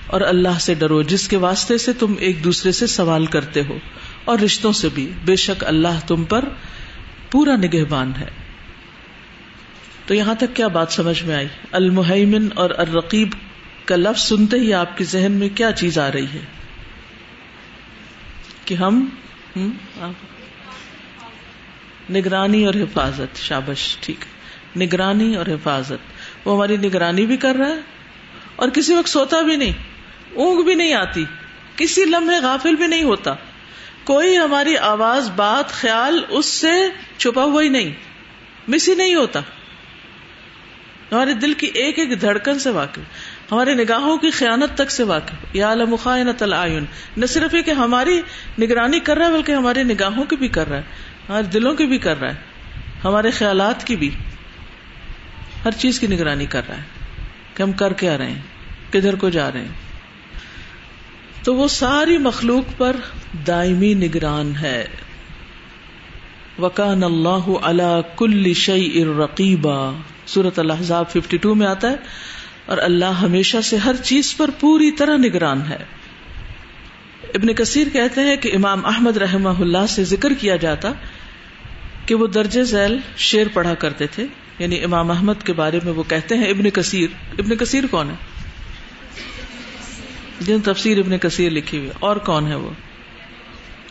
[0.07, 3.77] اور اللہ سے ڈرو، جس کے واسطے سے تم ایک دوسرے سے سوال کرتے ہو،
[4.25, 6.45] اور رشتوں سے بھی۔ بے شک اللہ تم پر
[7.31, 8.27] پورا نگہبان ہے۔
[10.05, 13.29] تو یہاں تک کیا بات سمجھ میں آئی؟ المحمن اور الرقیب
[13.85, 16.41] کا لفظ سنتے ہی آپ کے ذہن میں کیا چیز آ رہی ہے؟
[18.65, 19.09] کہ ہم۔
[22.09, 24.25] نگرانی اور حفاظت، شابش، ٹھیک۔
[24.77, 26.16] نگرانی اور حفاظت۔
[26.47, 27.79] وہ ہماری نگرانی بھی کر رہا ہے
[28.55, 29.71] اور کسی وقت سوتا بھی نہیں،
[30.35, 31.25] اونگ بھی نہیں آتی،
[31.75, 33.33] کسی لمحے غافل بھی نہیں ہوتا۔
[34.03, 36.71] کوئی ہماری آواز، بات، خیال اس سے
[37.17, 37.93] چھپا ہوا ہی نہیں،
[38.67, 39.39] مس ہی نہیں ہوتا۔
[41.11, 42.99] ہمارے دل کی ایک ایک دھڑکن سے واقف،
[43.51, 45.71] ہمارے نگاہوں کی خیانت تک سے واقف۔ یا
[46.41, 46.85] العین،
[47.17, 48.21] نہ صرف یہ کہ ہماری
[48.61, 50.83] نگرانی کر رہا ہے، بلکہ ہماری نگاہوں کی بھی کر رہا ہے،
[51.29, 52.35] ہمارے دلوں کی بھی کر رہا ہے،
[53.03, 54.09] ہمارے خیالات کی بھی۔
[55.65, 56.83] ہر چیز کی نگرانی کر رہا ہے
[57.53, 58.41] کہ ہم کر کے آ رہے ہیں،
[58.91, 59.85] کدھر کو جا رہے ہیں۔
[61.43, 62.95] تو وہ ساری مخلوق پر
[63.47, 64.85] دائمی نگران ہے۔
[66.59, 69.91] وکان اللہ اللہ کل شعی ارقیبا
[70.25, 71.95] سورت الحضاب ففٹی ٹو میں آتا ہے،
[72.65, 75.83] اور اللہ ہمیشہ سے ہر چیز پر پوری طرح نگران ہے۔
[77.33, 80.91] ابن کثیر کہتے ہیں کہ امام احمد رحم اللہ سے ذکر کیا جاتا
[82.05, 84.25] کہ وہ درج ذیل شیر پڑھا کرتے تھے۔
[84.59, 87.07] یعنی امام احمد کے بارے میں وہ کہتے ہیں، ابن کثیر.
[87.39, 88.15] ابن کثیر کون ہے؟
[90.39, 92.69] جن تفسیر ابن کثیر لکھی ہوئی اور کون ہے وہ؟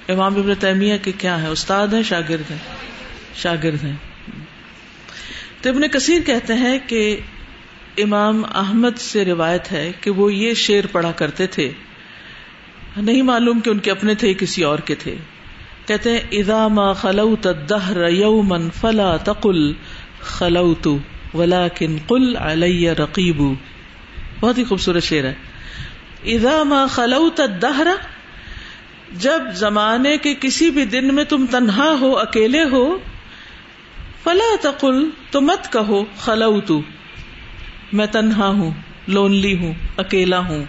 [0.09, 2.59] امام ابن تیمیہ کے کیا ہے استاد ہیں، شاگرد ہیں؟
[3.35, 3.97] شاگرد ہیں۔
[5.63, 7.21] تو ابن کثیر کہتے ہیں کہ
[7.99, 11.71] امام احمد سے روایت ہے کہ وہ یہ شعر پڑھا کرتے تھے۔
[12.97, 15.15] نہیں معلوم کہ ان کے اپنے تھے، کسی اور کے تھے۔
[15.87, 19.73] کہتے ہیں، اذا ما خلوت الدهر يوما فلا تقل
[20.21, 20.89] خلوت،
[21.35, 23.43] ولكن قل علي رقيب.
[24.41, 25.35] بہت ہی خوبصورت شعر ہے۔
[26.25, 27.87] اذا ما خلوت الدهر،
[29.13, 32.99] جب زمانے کے کسی بھی دن میں تم تنہا ہو، اکیلے ہو،
[34.25, 36.81] فلا تقل، تو مت کہو خلو تو
[37.93, 38.71] میں تنہا ہوں،
[39.09, 40.65] لونلی ہوں، اکیلا ہوں۔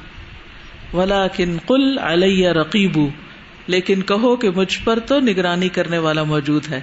[0.94, 2.98] ولا کن کل علیہ رقیب
[3.68, 6.82] لیکن کہو کہ مجھ پر تو نگرانی کرنے والا موجود ہے۔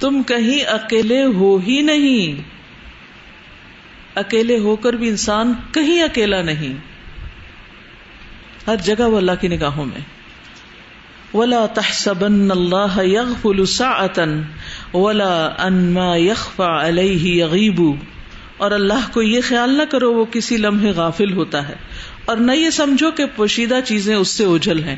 [0.00, 2.42] تم کہیں اکیلے ہو ہی نہیں۔
[4.14, 6.74] اکیلے ہو کر بھی انسان کہیں اکیلا نہیں۔
[8.66, 10.00] ہر جگہ وہ اللہ کی نگاہوں میں۔
[11.34, 14.40] ولا تحسبن اللہ يغفل ساعة
[14.94, 17.82] ولا ان ما يخفى عليه يغيب۔
[18.56, 21.74] اور اللہ کو یہ خیال نہ کرو وہ کسی لمحے غافل ہوتا ہے۔
[22.24, 24.96] اور نہ یہ سمجھو کہ پوشیدہ چیزیں اس سے اجل ہیں۔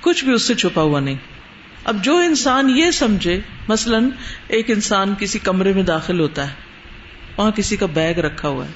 [0.00, 1.33] کچھ بھی اس سے چھپا ہوا نہیں۔
[1.84, 3.98] اب جو انسان یہ سمجھے، مثلا
[4.48, 6.54] ایک انسان کسی کمرے میں داخل ہوتا ہے،
[7.36, 8.70] وہاں کسی کا بیگ رکھا ہوا ہے،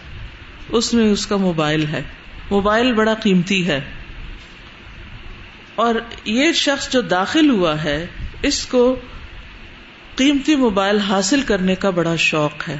[0.68, 2.03] اس میں اس کا موبائل ہے۔
[2.51, 3.81] موبائل بڑا قیمتی ہے۔
[5.75, 5.94] اور
[6.25, 8.07] یہ شخص جو داخل ہوا ہے،
[8.42, 8.97] اس کو
[10.16, 12.77] قیمتی موبائل حاصل کرنے کا بڑا شوق ہے۔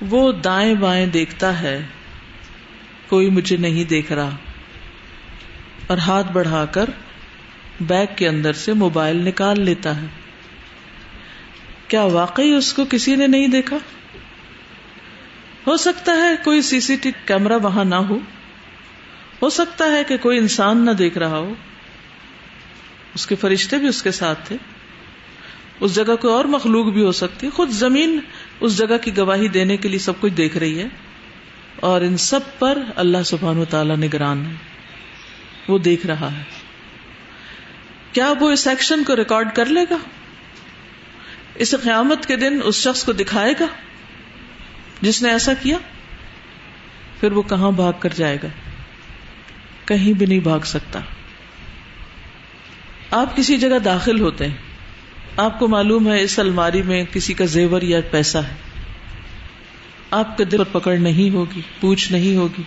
[0.00, 1.86] وہ دائیں بائیں دیکھتا ہے،
[3.08, 4.36] کوئی مجھے نہیں دیکھ رہا۔
[5.86, 6.84] اور ہاتھ بڑھا کر
[7.80, 10.06] بیگ کے اندر سے موبائل نکال لیتا ہے۔
[11.88, 13.76] کیا واقعی اس کو کسی نے نہیں دیکھا؟
[15.66, 18.18] ہو سکتا ہے کوئی سی سی ٹی کیمرا وہاں نہ ہو۔
[19.42, 21.54] ہو سکتا ہے کہ کوئی انسان نہ دیکھ رہا ہو۔
[23.14, 24.56] اس کے فرشتے بھی اس کے ساتھ تھے۔
[25.80, 28.20] اس جگہ کوئی اور مخلوق بھی ہو سکتی۔ خود زمین
[28.60, 30.88] اس جگہ کی گواہی دینے کے لیے سب کچھ دیکھ رہی ہے۔
[31.76, 34.52] اور ان سب پر اللہ سبحان و تعالی نگران ہے۔
[35.68, 36.69] وہ دیکھ رہا ہے۔
[38.12, 39.96] کیا وہ اس ایکشن کو ریکارڈ کر لے گا؟
[41.54, 43.66] اس قیامت کے دن اس شخص کو دکھائے گا
[45.00, 45.76] جس نے ایسا کیا؟
[47.20, 48.48] پھر وہ کہاں بھاگ کر جائے گا؟
[49.84, 51.00] کہیں بھی نہیں بھاگ سکتا۔
[53.10, 54.56] آپ کسی جگہ داخل ہوتے ہیں۔
[55.36, 58.54] آپ کو معلوم ہے اس الماری میں کسی کا زیور یا پیسہ ہے۔
[60.10, 62.62] آپ کے دل پر پکڑ نہیں ہوگی، پوچھ نہیں ہوگی۔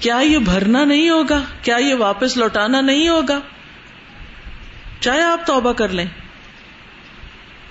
[0.00, 3.40] کیا یہ بھرنا نہیں ہوگا؟ کیا یہ واپس لوٹانا نہیں ہوگا؟
[5.02, 6.04] چاہے آپ توبہ کر لیں۔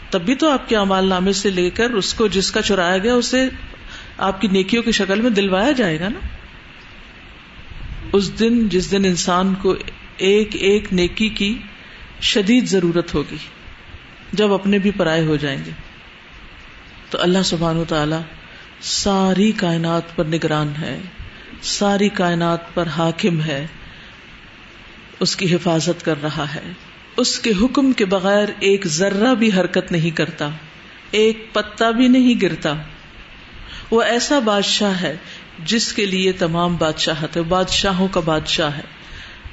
[0.09, 2.97] تب بھی تو آپ کے امال نامے سے لے کر اس کو جس کا چرایا
[2.97, 3.49] گیا اسے
[4.17, 6.19] آپ کی نیکیوں کی شکل میں دلوایا جائے گا نا۔
[8.13, 9.75] اس دن جس دن انسان کو
[10.17, 11.57] ایک ایک نیکی کی
[12.21, 13.37] شدید ضرورت ہوگی،
[14.33, 15.71] جب اپنے بھی پرائے ہو جائیں گے۔
[17.09, 18.15] تو اللہ سبحان و تعالی
[18.81, 20.99] ساری کائنات پر نگران ہے،
[21.61, 23.67] ساری کائنات پر حاکم ہے،
[25.19, 26.71] اس کی حفاظت کر رہا ہے۔
[27.21, 30.49] اس کے حکم کے بغیر ایک ذرہ بھی حرکت نہیں کرتا،
[31.11, 32.73] ایک پتا بھی نہیں گرتا۔
[33.91, 35.17] وہ ایسا بادشاہ ہے
[35.65, 38.81] جس کے لیے تمام بادشاہت ہے، بادشاہوں کا بادشاہ ہے۔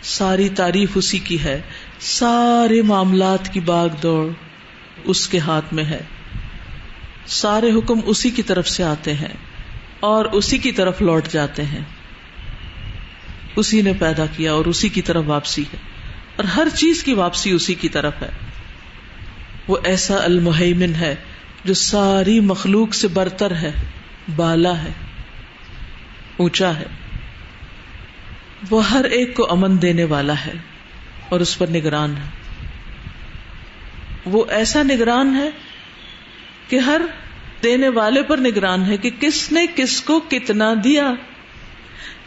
[0.03, 1.61] ساری تعریف اسی کی ہے۔
[2.01, 4.29] سارے معاملات کی باغ دوڑ
[5.05, 6.01] اس کے ہاتھ میں ہے۔
[7.27, 9.37] سارے حکم اسی کی طرف سے آتے ہیں
[10.01, 11.83] اور اسی کی طرف لوٹ جاتے ہیں۔
[13.57, 15.88] اسی نے پیدا کیا اور اسی کی طرف واپسی ہے۔
[16.39, 18.29] اور ہر چیز کی واپسی اسی کی طرف ہے۔
[19.69, 21.17] وہ ایسا المحمن ہے
[21.65, 23.73] جو ساری مخلوق سے برتر ہے،
[24.37, 24.93] بالا ہے،
[26.37, 26.85] اونچا ہے۔
[28.71, 30.53] وہ ہر ایک کو امن دینے والا ہے
[31.29, 32.31] اور اس پر نگران ہے۔
[34.25, 35.51] وہ ایسا نگران ہے
[36.69, 37.01] کہ ہر
[37.63, 41.15] دینے والے پر نگران ہے کہ کس نے کس کو کتنا دیا،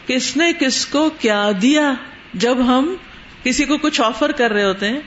[0.06, 1.94] کس نے کس کو کیا دیا۔
[2.34, 2.94] جب ہم
[3.42, 5.00] کسی کو کچھ آفر کر رہے ہوتے ہیں،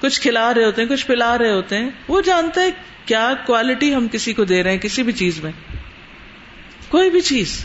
[0.00, 2.70] کچھ کھلا رہے ہوتے ہیں، کچھ پلا رہے ہوتے ہیں، وہ جانتا ہے
[3.04, 5.52] کیا کوالٹی ہم کسی کو دے رہے ہیں کسی بھی چیز میں۔
[6.88, 7.64] کوئی بھی چیز۔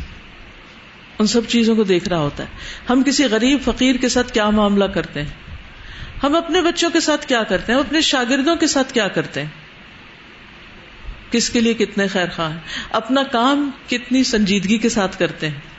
[1.20, 2.48] ان سب چیزوں کو دیکھ رہا ہوتا ہے۔
[2.90, 5.30] ہم کسی غریب فقیر کے ساتھ کیا معاملہ کرتے ہیں؟
[6.24, 9.50] ہم اپنے بچوں کے ساتھ کیا کرتے ہیں؟ اپنے شاگردوں کے ساتھ کیا کرتے ہیں؟
[11.32, 15.71] کس کے لیے کتنے خیر خواہ ہیں؟ اپنا کام کتنی سنجیدگی کے ساتھ کرتے ہیں؟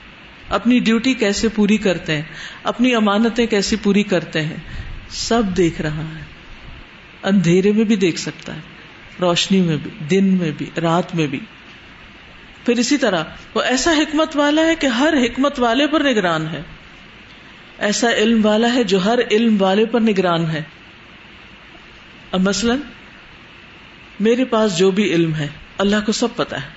[0.53, 2.23] اپنی ڈیوٹی کیسے پوری کرتے ہیں؟
[2.63, 4.57] اپنی امانتیں کیسی پوری کرتے ہیں؟
[5.09, 6.23] سب دیکھ رہا ہے۔
[7.23, 8.61] اندھیرے میں بھی دیکھ سکتا ہے،
[9.21, 11.41] روشنی میں بھی، دن میں بھی، رات میں بھی۔
[12.67, 16.63] پھر اسی طرح، وہ ایسا حکمت والا ہے کہ ہر حکمت والے پر نگران ہے۔
[17.79, 20.63] ایسا علم والا ہے جو ہر علم والے پر نگران ہے۔
[22.33, 22.79] اب مثلاً،
[24.21, 26.69] میرے پاس جو بھی علم ہے، اللہ کو سب پتا ہے۔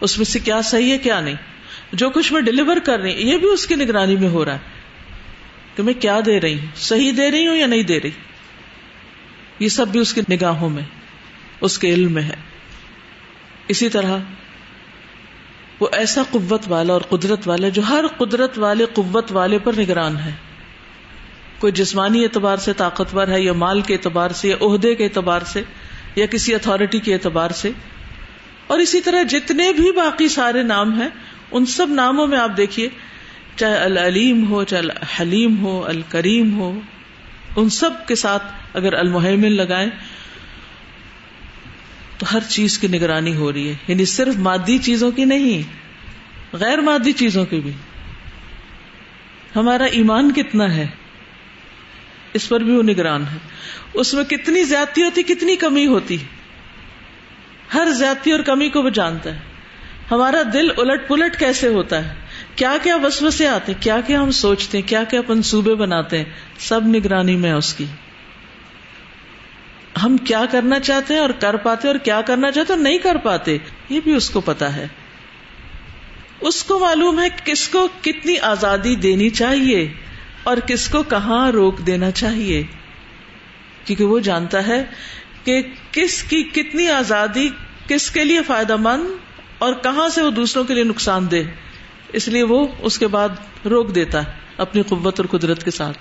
[0.00, 1.49] اس میں سے کیا صحیح ہے، کیا نہیں۔
[1.92, 4.54] جو کچھ میں ڈلیور کر رہی ہوں یہ بھی اس کی نگرانی میں ہو رہا
[4.54, 4.58] ہے
[5.76, 8.10] کہ میں کیا دے رہی ہوں، صحیح دے رہی ہوں یا نہیں دے رہی؟
[9.58, 10.82] یہ سب بھی اس کی نگاہوں میں،
[11.60, 12.36] اس کے علم میں ہے۔
[13.68, 14.18] اسی طرح،
[15.80, 20.16] وہ ایسا قوت والا اور قدرت والا جو ہر قدرت والے، قوت والے پر نگران
[20.16, 20.32] ہے۔
[21.58, 25.40] کوئی جسمانی اعتبار سے طاقتور ہے، یا مال کے اعتبار سے، یا عہدے کے اعتبار
[25.46, 25.62] سے،
[26.16, 27.70] یا کسی اتارٹی کے اعتبار سے۔
[28.66, 31.08] اور اسی طرح جتنے بھی باقی سارے نام ہیں
[31.50, 32.88] ان سب ناموں میں آپ دیکھیے،
[33.56, 36.80] چاہے العلیم ہو، چاہے الحلیم ہو، الکریم ہو،
[37.56, 38.42] ان سب کے ساتھ
[38.74, 39.90] اگر المحمن لگائیں،
[42.18, 45.62] تو ہر چیز کی نگرانی ہو رہی ہے۔ یعنی صرف مادی چیزوں کی نہیں،
[46.56, 47.72] غیر مادی چیزوں کی بھی۔
[49.56, 50.86] ہمارا ایمان کتنا ہے؟
[52.34, 53.38] اس پر بھی وہ نگران ہے۔
[53.94, 56.16] اس میں کتنی زیادتی ہوتی، کتنی کمی ہوتی۔
[57.74, 59.49] ہر زیادتی اور کمی کو وہ جانتا ہے۔
[60.10, 62.14] ہمارا دل الٹ پلٹ کیسے ہوتا ہے؟
[62.56, 66.24] کیا کیا وسوسے آتے کیا کیا ہم سوچتے ہیں؟ کیا کیا منصوبے بناتے ہیں؟
[66.58, 67.84] سب نگرانی میں اس کی۔
[70.02, 73.16] ہم کیا کرنا چاہتے ہیں اور کر پاتے اور کیا کرنا چاہتے اور نہیں کر
[73.16, 74.86] پاتے؟ یہ بھی اس کو پتا ہے۔
[76.40, 79.92] اس کو معلوم ہے کس کو کتنی آزادی دینی چاہیے
[80.42, 82.62] اور کس کو کہاں روک دینا چاہیے۔
[83.84, 84.84] کیونکہ وہ جانتا ہے
[85.44, 87.48] کہ کس کی کتنی آزادی
[87.88, 89.04] کس کے لیے فائدہ مند
[89.60, 91.42] اور کہاں سے وہ دوسروں کے لیے نقصان دے
[92.12, 93.28] اس لیے وہ اس کے بعد
[93.64, 95.98] روک دیتا ہے اپنی قوت اور قدرت کے ساتھ۔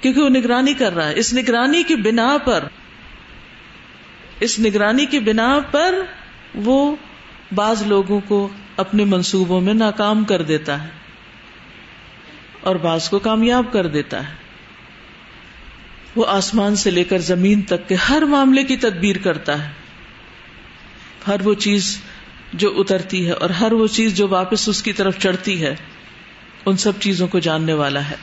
[0.00, 2.64] کیونکہ وہ نگرانی کر رہا ہے۔ اس نگرانی کی بنا پر،
[4.40, 5.94] اس نگرانی کی بنا پر
[6.54, 6.96] وہ
[7.54, 10.88] بعض لوگوں کو اپنے منصوبوں میں ناکام کر دیتا ہے
[12.60, 14.34] اور بعض کو کامیاب کر دیتا ہے۔
[16.16, 19.72] وہ آسمان سے لے کر زمین تک کے ہر معاملے کی تدبیر کرتا ہے۔
[21.26, 22.02] ہر وہ چیز
[22.52, 25.74] جو اترتی ہے اور ہر وہ چیز جو واپس اس کی طرف چڑھتی ہے،
[26.66, 28.16] ان سب چیزوں کو جاننے والا ہے۔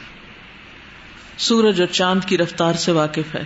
[1.38, 3.44] سورج اور چاند کی رفتار سے واقف ہے۔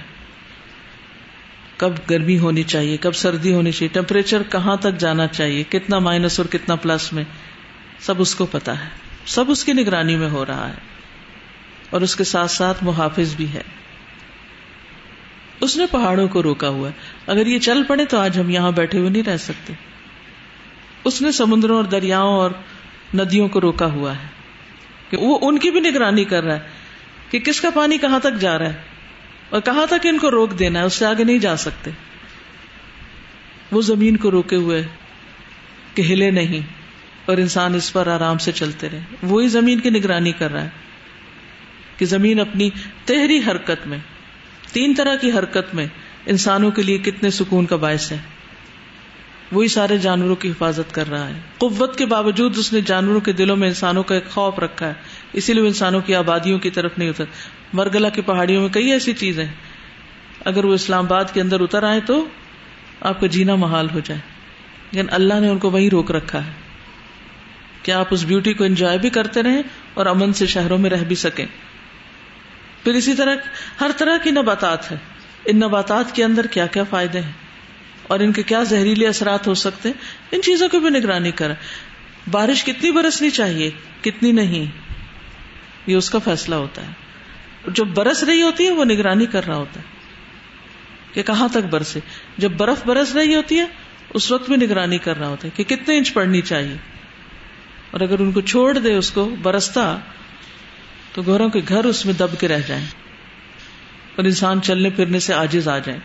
[1.78, 6.40] کب گرمی ہونی چاہیے، کب سردی ہونی چاہیے ٹیمپریچر کہاں تک جانا چاہیے، کتنا مائنس
[6.40, 7.24] اور کتنا پلس میں،
[8.00, 8.90] سب اس کو پتا ہے۔
[9.26, 10.74] سب اس کی نگرانی میں ہو رہا ہے۔
[11.90, 13.62] اور اس کے ساتھ ساتھ محافظ بھی ہے۔
[15.60, 16.94] اس نے پہاڑوں کو روکا ہوا ہے۔
[17.28, 19.74] اگر یہ چل پڑے تو آج ہم یہاں بیٹھے ہوئے نہیں رہ سکتے۔
[21.04, 22.52] اس نے سمندروں اور دریاؤں اور
[23.16, 24.28] ندیوں کو روکا ہوا ہے
[25.10, 26.60] کہ وہ ان کی بھی نگرانی کر رہا ہے
[27.32, 28.82] کہ کس کا پانی کہاں تک جا رہا ہے
[29.50, 31.92] اور کہاں تک ان کو روک دینا ہے، اس سے آگے نہیں جا سکتے۔
[33.72, 34.84] وہ زمین کو روکے ہوئے
[35.94, 36.60] کہ ہلے نہیں
[37.26, 40.70] اور انسان اس پر آرام سے چلتے رہے۔ وہی زمین کی نگرانی کر رہا ہے
[41.98, 42.70] کہ زمین اپنی
[43.06, 43.98] تہری حرکت میں،
[44.72, 45.86] تین طرح کی حرکت میں
[46.26, 48.18] انسانوں کے لیے کتنے سکون کا باعث ہے۔
[49.52, 53.32] وہی سارے جانوروں کی حفاظت کر رہا ہے۔ قوت کے باوجود اس نے جانوروں کے
[53.32, 54.94] دلوں میں انسانوں کا ایک خوف رکھا ہے۔
[55.34, 57.24] اسی لیے وہ انسانوں کی آبادیوں کی طرف نہیں اتر۔
[57.74, 59.46] مرگلا کی پہاڑیوں میں کئی ایسی چیزیں
[60.46, 62.26] اگر وہ اسلام آباد کے اندر اتر آئے تو
[63.02, 64.22] آپ کا جینا محال ہو جائے۔
[64.92, 66.52] لیکن اللہ نے ان کو وہیں روک رکھا ہے۔
[67.84, 69.62] کہ آپ اس بیوٹی کو انجوائے بھی کرتے رہیں
[69.94, 71.46] اور امن سے شہروں میں رہ بھی سکیں؟
[72.84, 73.36] پھر اسی طرح
[73.82, 74.98] ہر طرح کی نباتات ہے
[75.46, 77.32] ان نباتات کے اندر کیا کیا فائدے ہیں؟
[78.04, 81.56] اور ان کے کیا زہریلے اثرات ہو سکتے ہیں؟ ان چیزوں کی بھی نگرانی کریں۔
[82.32, 84.66] بارش کتنی برسنی چاہیے، کتنی نہیں؟
[85.88, 86.92] یہ اس کا فیصلہ ہوتا ہے۔
[87.68, 89.86] جو برس رہی ہوتی ہے، وہ نگرانی کر رہا ہوتا ہے۔
[91.14, 92.00] کہ کہاں تک برسے؟
[92.38, 93.66] جب برف برس رہی ہوتی ہے،
[94.14, 96.76] اس وقت بھی نگرانی کر رہا ہوتا ہے کہ کتنے انچ پڑنی چاہیے۔
[97.92, 99.98] اور اگر ان کو چھوڑ دے، اس کو برستا،
[101.14, 102.86] تو گھروں کے گھر اس میں دب کے رہ جائیں۔
[104.16, 106.00] اور انسان چلنے پھرنے سے آجز آ جائیں۔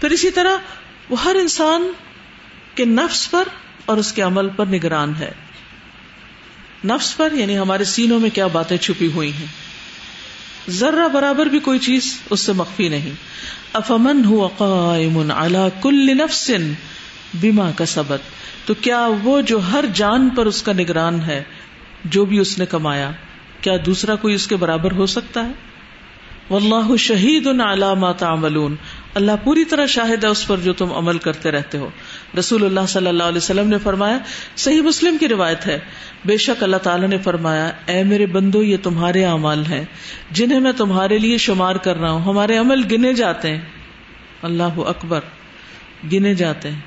[0.00, 0.56] پھر اسی طرح
[1.10, 1.92] وہ ہر انسان
[2.74, 3.48] کے نفس پر
[3.84, 5.30] اور اس کے عمل پر نگران ہے۔
[6.84, 9.46] نفس پر یعنی ہمارے سینوں میں کیا باتیں چھپی ہوئی ہیں۔
[10.70, 13.12] ذرہ برابر بھی کوئی چیز اس سے مخفی نہیں۔
[13.72, 16.50] افمن ہو قائم على کل نفس
[17.34, 21.42] بیما کا سبق تو کیا وہ جو ہر جان پر اس کا نگران ہے،
[22.04, 23.10] جو بھی اس نے کمایا،
[23.60, 25.52] کیا دوسرا کوئی اس کے برابر ہو سکتا ہے؟
[26.50, 28.76] واللہ شہید ما تعملون۔
[29.18, 31.90] اللہ پوری طرح شاہد ہے اس پر جو تم عمل کرتے رہتے ہو۔
[32.38, 34.18] رسول اللہ صلی اللہ علیہ وسلم نے فرمایا،
[34.56, 35.78] صحیح مسلم کی روایت ہے۔
[36.24, 39.84] بے شک اللہ تعالیٰ نے فرمایا، اے میرے بندو، یہ تمہارے اعمال ہیں،
[40.30, 43.60] جنہیں میں تمہارے لیے شمار کر رہا ہوں۔ ہمارے عمل گنے جاتے ہیں۔
[44.42, 45.20] اللہ اکبر،
[46.12, 46.80] گنے جاتے ہیں۔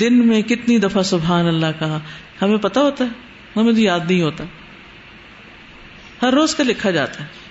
[0.00, 1.98] دن میں کتنی دفعہ سبحان اللہ کہا۔
[2.42, 3.10] ہمیں پتا ہوتا ہے،
[3.56, 4.44] ہمیں تو یاد نہیں ہوتا۔
[6.22, 7.45] ہر روز کا لکھا جاتا ہے۔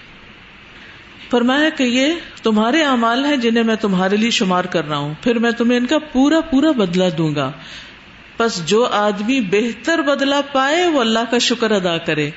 [1.36, 2.14] فرمایا کہ یہ
[2.44, 5.86] تمہارے اعمال ہیں جنہیں میں تمہارے لیے شمار کر رہا ہوں۔ پھر میں تمہیں ان
[5.86, 7.52] کا پورا پورا بدلا دوں گا۔
[8.40, 12.30] بس جو آدمی بہتر بدلا پائے وہ اللہ کا شکر ادا کرے۔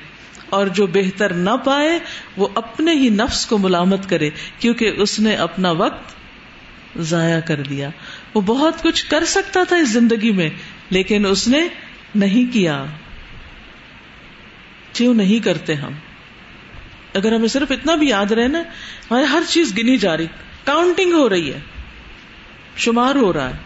[0.49, 1.99] اور جو بہتر نہ پائے
[2.37, 4.29] وہ اپنے ہی نفس کو ملامت کرے،
[4.59, 6.15] کیونکہ اس نے اپنا وقت
[6.97, 7.89] ضائع کر دیا۔
[8.33, 10.49] وہ بہت کچھ کر سکتا تھا اس زندگی میں،
[10.89, 11.67] لیکن اس نے
[12.15, 12.85] نہیں کیا۔
[14.93, 15.91] کیوں نہیں کرتے ہم؟
[17.13, 20.25] اگر ہمیں صرف اتنا بھی یاد رہے نا ہماری ہر چیز گنی جا رہی
[20.63, 21.59] کاؤنٹنگ ہو رہی ہے،
[22.77, 23.57] شمار ہو رہا ہے۔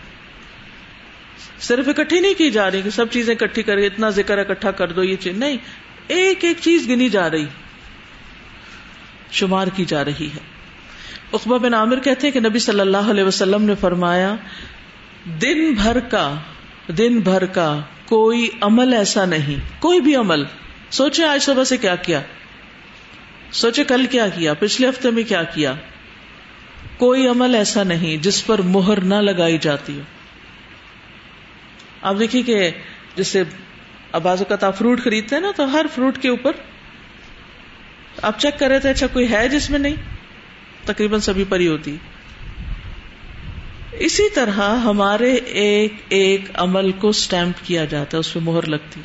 [1.59, 4.91] صرف اکٹھی نہیں کی جا رہی کہ سب چیزیں اکٹھی کر اتنا ذکر اکٹھا کر
[4.91, 5.57] دو، یہ چیز، نہیں۔
[6.07, 7.45] ایک ایک چیز گنی جا رہی،
[9.31, 10.39] شمار کی جا رہی ہے۔
[11.33, 14.35] اقبا بن عامر کہتے ہیں کہ نبی صلی اللہ علیہ وسلم نے فرمایا،
[15.41, 16.35] دن بھر کا،
[16.87, 20.43] دن بھر کا کوئی عمل ایسا نہیں، کوئی بھی عمل۔
[20.89, 22.21] سوچے آج صبح سے کیا کیا۔
[23.53, 25.73] سوچے کل کیا کیا؟ پچھلے ہفتے میں کیا کیا؟
[26.97, 30.03] کوئی عمل ایسا نہیں جس پر مہر نہ لگائی جاتی ہو۔
[32.01, 32.71] آپ دیکھیے کہ
[33.15, 33.43] جیسے
[34.11, 36.51] اب اوقات آپ فروٹ خریدتے ہیں نا، تو ہر فروٹ کے اوپر
[38.21, 39.95] آپ چیک کر رہے تھے اچھا کوئی ہے جس میں نہیں؟
[40.85, 41.97] تقریباً سبھی پر ہی ہوتی۔
[43.91, 49.01] اسی طرح ہمارے ایک ایک عمل کو اسٹمپ کیا جاتا ہے، اس پہ مہر لگتی۔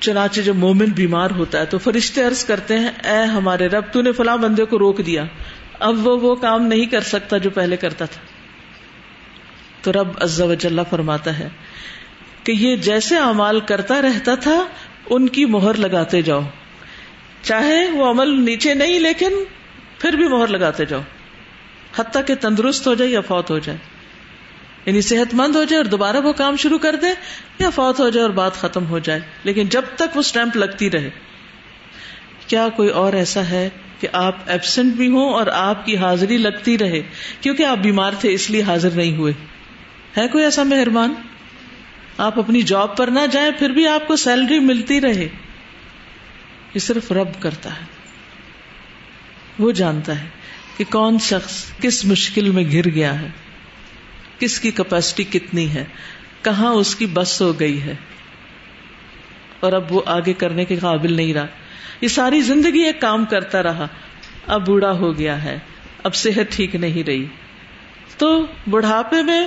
[0.00, 4.02] چنانچہ جب مومن بیمار ہوتا ہے تو فرشتے عرض کرتے ہیں، اے ہمارے رب، تو
[4.02, 5.24] نے فلاں بندے کو روک دیا۔
[5.80, 8.20] اب وہ وہ کام نہیں کر سکتا جو پہلے کرتا تھا۔
[9.82, 11.48] تو رب عز و جل فرماتا ہے
[12.44, 14.66] کہ یہ جیسے امال کرتا رہتا تھا،
[15.10, 16.40] ان کی مہر لگاتے جاؤ۔
[17.42, 19.44] چاہے وہ عمل نیچے نہیں، لیکن
[19.98, 21.00] پھر بھی مہر لگاتے جاؤ۔
[21.96, 23.99] حتیٰ کہ تندرست ہو جائے یا فوت ہو جائے۔
[24.86, 27.06] یعنی صحت مند ہو جائے اور دوبارہ وہ کام شروع کر دے
[27.58, 30.90] یا فوت ہو جائے اور بات ختم ہو جائے۔ لیکن جب تک وہ اسٹمپ لگتی
[30.90, 31.10] رہے۔
[32.46, 33.68] کیا کوئی اور ایسا ہے
[34.00, 37.02] کہ آپ ایبسنٹ بھی ہوں اور آپ کی حاضری لگتی رہے؟
[37.40, 39.32] کیونکہ آپ بیمار تھے اس لیے حاضر نہیں ہوئے۔
[40.16, 41.14] ہے کوئی ایسا مہربان؟
[42.18, 45.28] آپ اپنی جاب پر نہ جائیں، پھر بھی آپ کو سیلری ملتی رہے۔
[46.74, 47.84] یہ صرف رب کرتا ہے۔
[49.58, 50.28] وہ جانتا ہے
[50.76, 53.28] کہ کون شخص کس مشکل میں گر گیا ہے۔
[54.40, 55.84] کس کی کیپیسٹی کتنی ہے؟
[56.42, 57.94] کہاں اس کی بس ہو گئی ہے؟
[59.60, 61.46] اور اب وہ آگے کرنے کے قابل نہیں رہا۔
[62.00, 63.86] یہ ساری زندگی ایک کام کرتا رہا۔
[64.46, 65.58] اب بوڑھا ہو گیا ہے۔
[66.02, 67.26] اب صحت ٹھیک نہیں رہی۔
[68.18, 69.46] تو بڑھاپے میں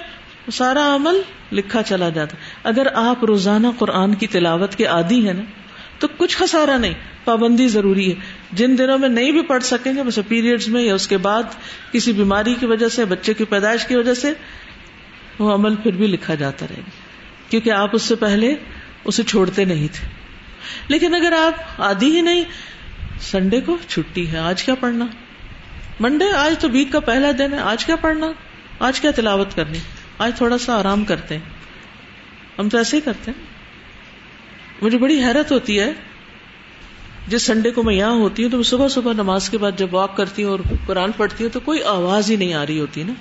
[0.52, 1.22] سارا عمل
[1.52, 5.42] لکھا چلا جاتا۔ اگر آپ روزانہ قرآن کی تلاوت کے عادی ہیں نا،
[6.00, 8.16] تو کچھ خسارا نہیں۔ پابندی ضروری ہے۔
[8.52, 11.44] جن دنوں میں نہیں بھی پڑھ سکیں گے بس پیریڈز میں یا اس کے بعد
[11.92, 14.34] کسی بیماری کی وجہ سے، بچے کی پیدائش کی وجہ سے
[15.40, 16.90] وہ عمل پھر بھی لکھا جاتا رہے گا۔
[17.50, 18.56] کیونکہ آپ اس سے پہلے
[19.06, 20.08] اسے چھوڑتے نہیں تھے۔
[20.88, 22.44] لیکن اگر آپ آدھی ہی نہیں،
[23.22, 25.06] سنڈے کو چھٹی ہے، آج کیا پڑھنا؟
[26.00, 28.32] منڈے، آج تو ویک کا پہلا دن ہے، آج کیا پڑھنا؟
[28.80, 29.78] آج کیا تلاوت کرنی؟
[30.18, 31.46] آج تھوڑا سا آرام کرتے ہیں۔
[32.60, 33.44] ہم تو ایسے ہی کرتے ہیں۔
[34.82, 35.94] مجھے بڑی حیرت ہوتی ہے،
[37.28, 39.88] جس سنڈے کو میں یہاں ہوتی ہوں تو میں صبح صبح نماز کے بعد جب
[39.92, 43.04] واک کرتی ہوں اور قرآن پڑھتی ہوں تو کوئی آواز ہی نہیں آ رہی ہوتی
[43.04, 43.14] نا۔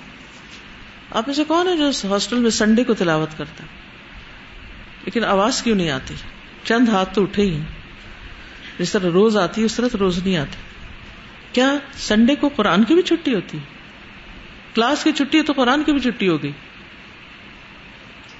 [1.13, 3.63] آپ میں سے کون ہے جو ہاسٹل میں سنڈے کو تلاوت کرتا
[5.05, 6.13] لیکن آواز کیوں نہیں آتی؟
[6.63, 7.59] چند ہاتھ تو اٹھے ہی
[8.79, 10.55] جس طرح روز آتی ہے، اس طرح تو روز نہیں آتی۔
[11.53, 13.57] کیا سنڈے کو قرآن کی بھی چھٹی ہوتی؟
[14.73, 16.51] کلاس کی چھٹی ہے تو قرآن کی بھی چھٹی ہو گئی۔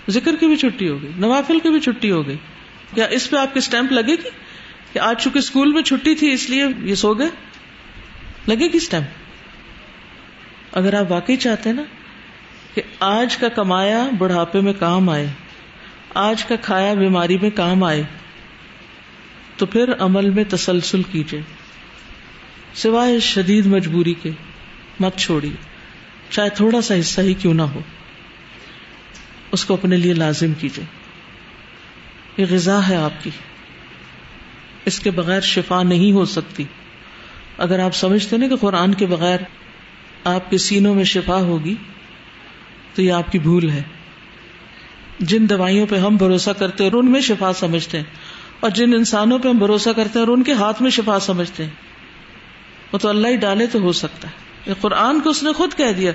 [0.09, 2.37] ذکر کی بھی چھٹی ہو گئی۔ نوافل کی بھی چھٹی ہو گئی۔
[2.93, 4.29] کیا اس پہ آپ کی اسٹمپ لگے گی
[4.93, 7.29] کہ آج چونکہ اسکول میں چھٹی تھی اس لیے یہ سو گئے؟
[8.47, 9.05] لگے گی اسٹمپ
[10.71, 11.83] اگر آپ واقعی چاہتے ہیں نا
[12.73, 15.27] کہ آج کا کمایا بڑھاپے میں کام آئے،
[16.13, 18.03] آج کا کھایا بیماری میں کام آئے،
[19.57, 21.41] تو پھر عمل میں تسلسل کیجیے
[22.73, 24.31] سوائے شدید مجبوری کے
[24.99, 25.55] مت چھوڑیے،
[26.29, 27.79] چاہے تھوڑا سا حصہ ہی کیوں نہ ہو۔
[29.51, 30.85] اس کو اپنے لیے لازم کیجیے
[32.37, 33.29] یہ غذا ہے آپ کی۔
[34.85, 36.63] اس کے بغیر شفا نہیں ہو سکتی۔
[37.57, 39.39] اگر آپ سمجھتے نا کہ قرآن کے بغیر
[40.23, 41.75] آپ کے سینوں میں شفا ہوگی
[42.95, 43.81] تو یہ آپ کی بھول ہے۔
[45.19, 48.05] جن دوائیوں پہ ہم بھروسہ کرتے اور ان میں شفا سمجھتے ہیں،
[48.59, 51.63] اور جن انسانوں پہ ہم بھروسہ کرتے ہیں اور ان کے ہاتھ میں شفا سمجھتے
[51.63, 51.71] ہیں،
[52.93, 55.91] وہ تو اللہ ہی ڈالے تو ہو سکتا ہے۔ قرآن کو اس نے خود کہہ
[55.97, 56.11] دیا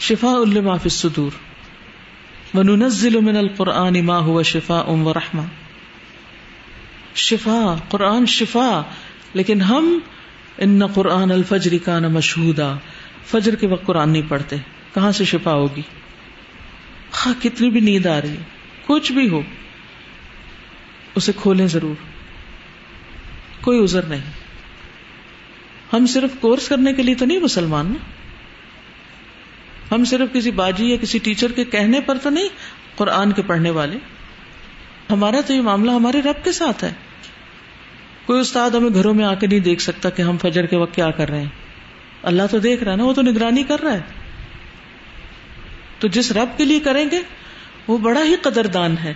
[0.00, 1.32] شفا الما فی الصدور،
[2.54, 5.42] وننزل من القرآن ما هو شفا ام و رحمہ
[7.14, 8.82] شفا قرآن شفا
[9.34, 9.98] لیکن ہم
[10.58, 12.72] ان قرآن الفجر کا نہ مشہودا۔
[13.26, 14.56] فجر کے وقت قرآن نہیں پڑھتے۔
[14.96, 15.82] کہاں سے شفا ہوگی؟
[17.26, 18.42] ہاں کتنی بھی نیند آ رہی ہے
[18.86, 19.42] کچھ بھی ہو،
[21.14, 21.94] اسے کھولیں ضرور۔
[23.60, 24.20] کوئی ازر نہیں۔
[25.92, 27.94] ہم صرف کورس کرنے کے لیے تو نہیں مسلمان نا؟
[29.94, 32.48] ہم صرف کسی باجی یا کسی ٹیچر کے کہنے پر تو نہیں
[32.96, 33.98] قرآن کے پڑھنے والے۔
[35.10, 36.92] ہمارا تو یہ معاملہ ہمارے رب کے ساتھ ہے۔
[38.26, 40.94] کوئی استاد ہمیں گھروں میں آ کے نہیں دیکھ سکتا کہ ہم فجر کے وقت
[40.94, 41.48] کیا کر رہے ہیں۔
[42.22, 44.15] اللہ تو دیکھ رہا ہے نا، وہ تو نگرانی کر رہا ہے۔
[45.98, 47.20] تو جس رب کے لیے کریں گے
[47.88, 49.14] وہ بڑا ہی قدردان ہے۔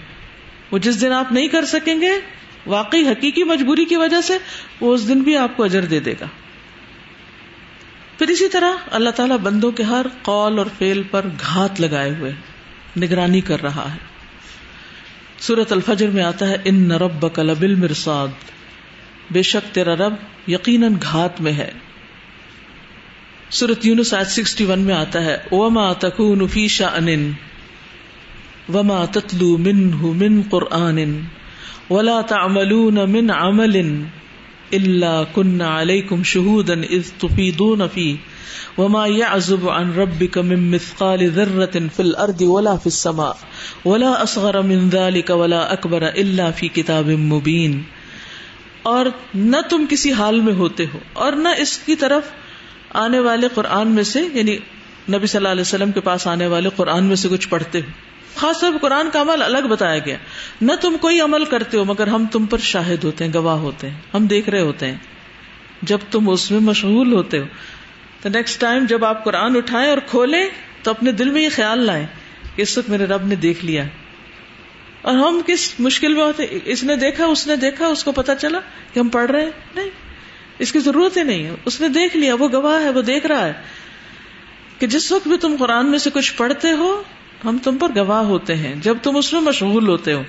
[0.70, 2.10] وہ جس دن آپ نہیں کر سکیں گے،
[2.66, 4.38] واقعی حقیقی مجبوری کی وجہ سے
[4.80, 6.26] وہ اس دن بھی آپ کو اجر دے دے گا۔
[8.18, 12.32] پھر اسی طرح اللہ تعالیٰ بندوں کے ہر قول اور فیل پر گھات لگائے ہوئے
[13.00, 13.98] نگرانی کر رہا ہے۔
[15.38, 18.28] سورت الفجر میں آتا ہے، ان نرب کلبل مرساد
[19.30, 20.14] بے شک تیرا رب
[20.46, 21.70] یقیناً گھات میں ہے۔
[23.50, 27.32] سورت یونس آج سکسٹی ون میں آتا ہے، وما تکون فی شأن،
[28.74, 31.20] وما تتلو منه من قرآن،
[31.90, 34.04] ولا تعملون من عمل
[34.72, 38.14] الا كنا عليكم شهودا اذ تفيضون فيه،
[38.78, 43.32] وما يعزب عن ربك من مثقال ذرة في الارض ولا في السماء،
[43.84, 47.80] ولا اصغر من ذلك ولا اكبر الا في كتاب مبين۔
[48.82, 52.22] اور نہ تم کسی حال میں ہوتے ہو، اور نہ اس کی طرف
[52.90, 54.58] آنے والے قرآن میں سے یعنی
[55.12, 57.90] نبی صلی اللہ علیہ وسلم کے پاس آنے والے قرآن میں سے کچھ پڑھتے ہو
[58.34, 60.16] خاص طور پر قرآن کا عمل الگ بتایا گیا۔
[60.60, 63.90] نہ تم کوئی عمل کرتے ہو، مگر ہم تم پر شاہد ہوتے ہیں، گواہ ہوتے
[63.90, 64.96] ہیں۔ ہم دیکھ رہے ہوتے ہیں۔
[65.82, 67.44] جب تم اس میں مشغول ہوتے ہو،
[68.22, 70.48] تو نیکسٹ ٹائم جب آپ قرآن اٹھائیں اور کھولیں،
[70.82, 72.06] تو اپنے دل میں یہ خیال لائیں
[72.56, 73.84] کہ اس وقت میرے رب نے دیکھ لیا۔
[75.02, 78.34] اور ہم کس مشکل میں ہوتے، اس نے دیکھا، اس نے دیکھا، اس کو پتا
[78.34, 78.58] چلا
[78.92, 79.90] کہ ہم پڑھ رہے ہیں؟ نہیں۔
[80.60, 83.26] اس کی ضرورت ہی نہیں ہے اس نے دیکھ لیا، وہ گواہ ہے، وہ دیکھ
[83.26, 83.52] رہا ہے
[84.78, 87.02] کہ جس وقت بھی تم قرآن میں سے کچھ پڑھتے ہو،
[87.44, 90.22] ہم تم پر گواہ ہوتے ہیں۔ جب تم اس میں مشغول ہوتے ہو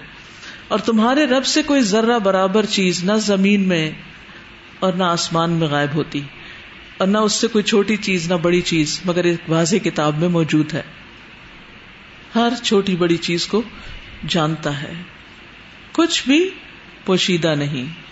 [0.68, 3.92] اور تمہارے رب سے کوئی ذرہ برابر چیز نہ زمین میں
[4.80, 6.22] اور نہ آسمان میں غائب ہوتی
[6.98, 10.30] اور نہ اس سے کوئی چھوٹی چیز، نہ بڑی چیز، مگر ایک واضح کتاب میں
[10.30, 10.82] موجود ہے۔
[12.36, 13.62] ہر چھوٹی بڑی چیز کو
[14.28, 14.94] جانتا ہے۔
[15.92, 16.50] کچھ بھی
[17.06, 18.11] پوشیدہ نہیں۔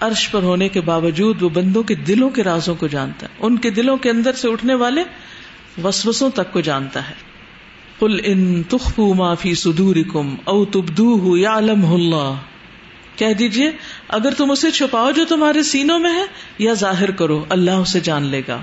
[0.00, 3.56] عرش پر ہونے کے باوجود وہ بندوں کے دلوں کے رازوں کو جانتا ہے۔ ان
[3.56, 5.02] کے دلوں کے اندر سے اٹھنے والے
[5.84, 7.14] وسوسوں تک کو جانتا ہے۔
[8.00, 12.34] کل ان تخفو معافی سدور کم او تبدو یا اللہ۔
[13.16, 13.70] کہہ دیجیے
[14.08, 16.24] اگر تم اسے چھپاؤ جو تمہارے سینوں میں ہے،
[16.58, 18.58] یا ظاہر کرو، اللہ اسے جان لے گا۔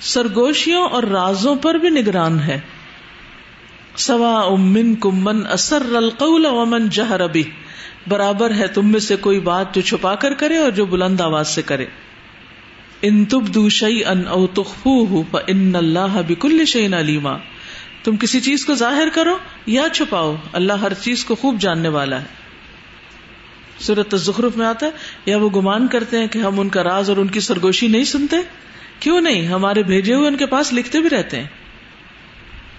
[0.00, 2.60] سرگوشیوں اور رازوں پر بھی نگران ہے۔
[3.96, 7.44] سوا امن کمن اثر القول ومن جہر ابھی
[8.06, 11.48] برابر ہے، تم میں سے کوئی بات جو چھپا کر کرے اور جو بلند آواز
[11.48, 11.86] سے کرے۔
[13.02, 17.36] ان تب دو شعی ان او تخفو ان اللہ بکل شعین علیما۔
[18.04, 22.20] تم کسی چیز کو ظاہر کرو یا چھپاؤ، اللہ ہر چیز کو خوب جاننے والا
[22.20, 22.26] ہے۔
[23.80, 24.90] صورت زخرف میں آتا ہے،
[25.26, 28.04] یا وہ گمان کرتے ہیں کہ ہم ان کا راز اور ان کی سرگوشی نہیں
[28.04, 28.36] سنتے؟
[29.00, 31.46] کیوں نہیں؟ ہمارے بھیجے ہوئے ان کے پاس لکھتے بھی رہتے ہیں۔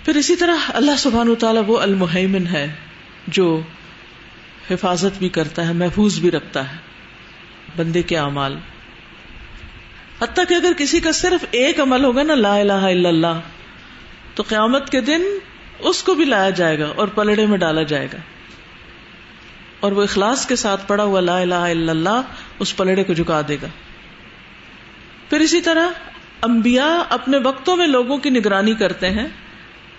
[0.06, 2.74] پھر اسی طرح اللہ سبحان تعالیٰ وہ المحمن ہے
[3.28, 3.62] جو
[4.72, 6.78] حفاظت بھی کرتا ہے، محفوظ بھی رکھتا ہے
[7.76, 8.58] بندے کے اعمال۔
[10.22, 13.40] حتیٰ کہ اگر کسی کا صرف ایک عمل ہوگا نا، لا الہ الا اللہ،
[14.36, 15.22] تو قیامت کے دن
[15.80, 18.18] اس کو بھی لایا جائے گا اور پلڑے میں ڈالا جائے گا۔
[19.80, 22.22] اور وہ اخلاص کے ساتھ پڑا ہوا لا الہ الا اللہ
[22.60, 23.68] اس پلڑے کو جھکا دے گا۔
[25.30, 25.90] پھر اسی طرح
[26.42, 29.28] انبیاء اپنے وقتوں میں لوگوں کی نگرانی کرتے ہیں۔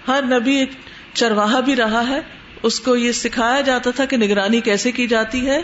[0.08, 0.70] ہر نبی ایک
[1.14, 2.20] چرواہا بھی رہا ہے
[2.62, 5.62] اس کو یہ سکھایا جاتا تھا کہ نگرانی کیسے کی جاتی ہے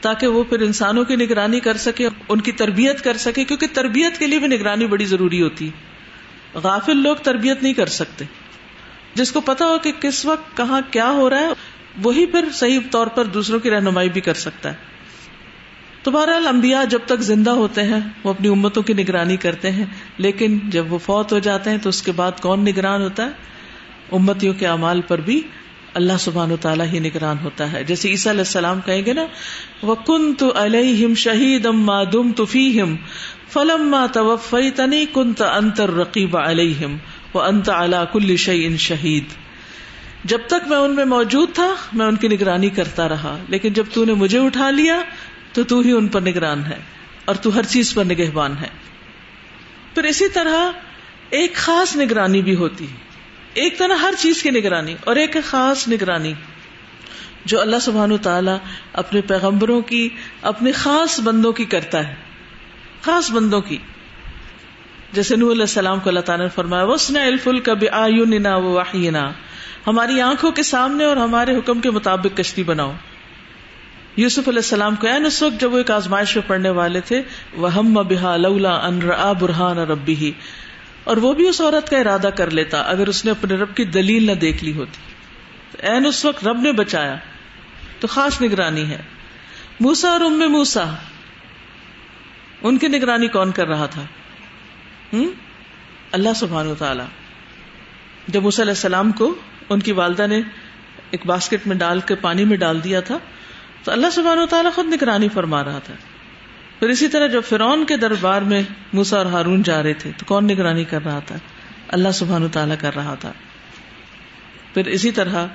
[0.00, 4.18] تاکہ وہ پھر انسانوں کی نگرانی کر سکے ان کی تربیت کر سکے، کیونکہ تربیت
[4.18, 5.90] کے لیے بھی نگرانی بڑی ضروری ہوتی۔ ہے
[6.54, 8.24] غافل لوگ تربیت نہیں کر سکتے۔
[9.14, 11.48] جس کو پتا ہو کہ کس وقت کہاں کیا ہو رہا ہے،
[12.02, 14.74] وہی پھر صحیح طور پر دوسروں کی رہنمائی بھی کر سکتا ہے۔
[16.02, 19.84] تو بہرحال انبیاء جب تک زندہ ہوتے ہیں، وہ اپنی امتوں کی نگرانی کرتے ہیں،
[20.18, 23.30] لیکن جب وہ فوت ہو جاتے ہیں تو اس کے بعد کون نگران ہوتا ہے؟
[24.12, 25.42] امتیوں کے اعمال پر بھی
[25.94, 29.24] اللہ سبحان و تعالیٰ ہی نگران ہوتا ہے۔ جیسے عیسیٰ علیہ السلام کہیں گے نا
[29.82, 32.96] وہ کن تو الم شہید اما دم تو فیم
[33.48, 36.96] فلم توفی تنی کن انتر رقیب علیہم
[37.34, 39.24] وہ انت اللہ کل شعی ان شہید
[40.24, 43.84] جب تک میں ان میں موجود تھا، میں ان کی نگرانی کرتا رہا، لیکن جب
[43.92, 45.02] تو نے مجھے اٹھا لیا،
[45.52, 46.78] تو تو ہی ان پر نگران ہے
[47.24, 48.68] اور تو ہر چیز پر نگہبان ہے۔
[49.94, 50.72] پھر اسی طرح
[51.30, 53.09] ایک خاص نگرانی بھی ہوتی ہے۔
[53.54, 56.32] ایک طرح ہر چیز کی نگرانی اور ایک خاص نگرانی
[57.44, 58.56] جو اللہ سبحان تعالیٰ
[58.92, 60.08] اپنے پیغمبروں کی،
[60.42, 62.14] اپنے خاص بندوں کی کرتا ہے۔
[63.02, 63.78] خاص بندوں کی۔
[65.12, 69.32] جیسے نور علیہ السلام کو اللہ تعالیٰ نے فرمایا وسن الفل کب آنا واہینا
[69.86, 72.92] ہماری آنکھوں کے سامنے اور ہمارے حکم کے مطابق کشتی بناؤ۔
[74.16, 77.22] یوسف علیہ السلام کو این اس وقت جب وہ ایک آزمائش میں پڑھنے والے تھے
[77.52, 79.00] وہ ہم بحا لولا ان
[79.40, 80.32] برہان ربی ہی
[81.10, 83.84] اور وہ بھی اس عورت کا ارادہ کر لیتا اگر اس نے اپنے رب کی
[83.84, 85.12] دلیل نہ دیکھ لی ہوتی۔
[85.86, 87.16] این اس وقت رب نے بچایا۔
[88.00, 89.02] تو خاص نگرانی ہے۔
[89.80, 90.84] موسا اور ام موسا
[92.62, 94.02] ان کی نگرانی کون کر رہا تھا؟
[95.12, 95.28] ہم؟
[96.12, 97.02] اللہ سبحان و تعالی
[98.28, 99.34] جب موسیٰ علیہ السلام کو
[99.68, 100.40] ان کی والدہ نے
[101.10, 103.18] ایک باسکٹ میں ڈال کے پانی میں ڈال دیا تھا،
[103.84, 105.94] تو اللہ سبحانہ تعالیٰ خود نگرانی فرما رہا تھا۔
[106.80, 108.62] پھر اسی طرح جب فرون کے دربار میں
[108.92, 111.36] موسا اور ہارون جا رہے تھے، تو کون نگرانی کر رہا تھا؟
[111.88, 113.32] اللہ سبحان تعالیٰ کر رہا تھا۔
[114.74, 115.46] پھر اسی طرح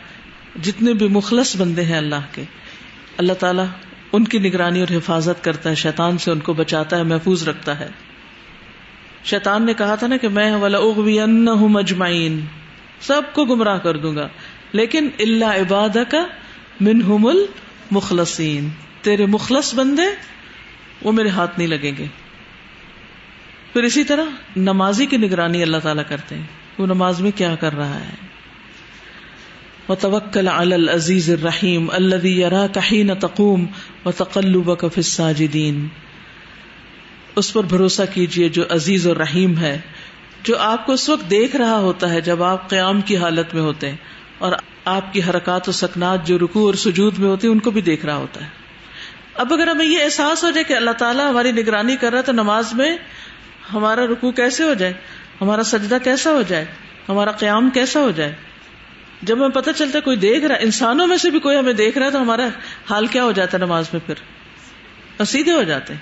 [0.63, 2.43] جتنے بھی مخلص بندے ہیں اللہ کے،
[3.17, 3.65] اللہ تعالیٰ
[4.13, 7.79] ان کی نگرانی اور حفاظت کرتا ہے، شیطان سے ان کو بچاتا ہے، محفوظ رکھتا
[7.79, 7.87] ہے۔
[9.23, 10.51] شیطان نے کہا تھا نا کہ میں
[11.55, 12.45] مجمعین
[13.01, 14.27] سب کو گمراہ کر دوں گا،
[14.71, 16.25] لیکن اللہ عباد کا
[16.81, 18.69] منہم المخلصین۔
[19.01, 20.34] تیرے مخلص بندے
[21.05, 22.05] وہ میرے ہاتھ نہیں لگیں گے۔
[23.73, 24.23] پھر اسی طرح
[24.55, 26.43] نمازی کی نگرانی اللہ تعالیٰ کرتے ہیں۔
[26.77, 28.09] وہ نماز میں کیا کر رہا ہے؟
[29.87, 33.65] وہ توکل العزیز الرحیم اللہ کہین تقوم
[34.05, 35.87] و تقلب الساجدین
[37.35, 39.81] اس پر بھروسہ کیجیے جو عزیز اور رحیم ہے،
[40.43, 43.61] جو آپ کو اس وقت دیکھ رہا ہوتا ہے جب آپ قیام کی حالت میں
[43.61, 43.97] ہوتے ہیں
[44.37, 44.53] اور
[44.85, 47.81] آپ کی حرکات و سکنات جو رکو اور سجود میں ہوتی ہیں، ان کو بھی
[47.81, 48.64] دیکھ رہا ہوتا ہے۔
[49.35, 52.23] اب اگر ہمیں یہ احساس ہو جائے کہ اللہ تعالیٰ ہماری نگرانی کر رہا ہے
[52.23, 52.97] تو نماز میں
[53.73, 54.93] ہمارا رکو کیسے ہو جائے؟
[55.41, 56.65] ہمارا سجدہ کیسا ہو جائے؟
[57.09, 58.35] ہمارا قیام کیسا ہو جائے؟
[59.21, 61.73] جب ہمیں پتہ چلتا ہے کوئی دیکھ رہا ہے، انسانوں میں سے بھی کوئی ہمیں
[61.73, 62.47] دیکھ رہا ہے تو ہمارا
[62.89, 64.15] حال کیا ہو جاتا ہے نماز میں پھر؟
[65.17, 66.01] اور سیدھے ہو جاتے ہیں۔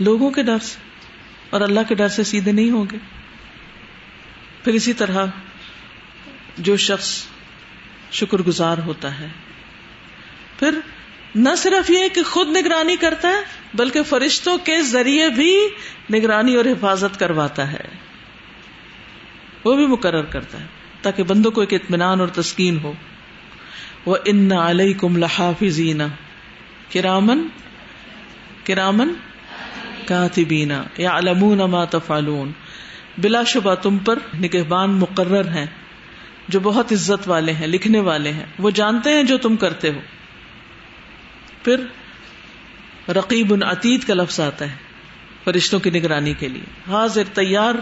[0.00, 0.78] لوگوں کے ڈر سے،
[1.50, 2.96] اور اللہ کے ڈر سے سیدھے نہیں ہوں گے۔
[4.64, 5.26] پھر اسی طرح
[6.58, 7.22] جو شخص
[8.12, 9.28] شکر گزار ہوتا ہے،
[10.58, 10.78] پھر
[11.34, 13.42] نہ صرف یہ کہ خود نگرانی کرتا ہے،
[13.74, 15.68] بلکہ فرشتوں کے ذریعے بھی
[16.12, 17.84] نگرانی اور حفاظت کرواتا ہے۔
[19.64, 20.66] وہ بھی مقرر کرتا ہے،
[21.02, 22.92] تاکہ بندوں کو ایک اطمینان اور تسکین ہو۔
[24.06, 26.00] وہ ان علیہ کم لحافظین
[26.92, 27.48] کرامن
[28.64, 29.14] کرامن
[30.06, 32.52] کاتبینا یا علمون ما تفعلون۔
[33.18, 35.66] بلا شبہ تم پر نگہبان مقرر ہیں،
[36.48, 40.00] جو بہت عزت والے ہیں، لکھنے والے ہیں۔ وہ جانتے ہیں جو تم کرتے ہو۔
[41.66, 41.80] پھر
[43.10, 44.76] رقیب ان عتید کا لفظ آتا ہے
[45.44, 47.74] فرشتوں کی نگرانی کے لیے۔ حاضر، تیار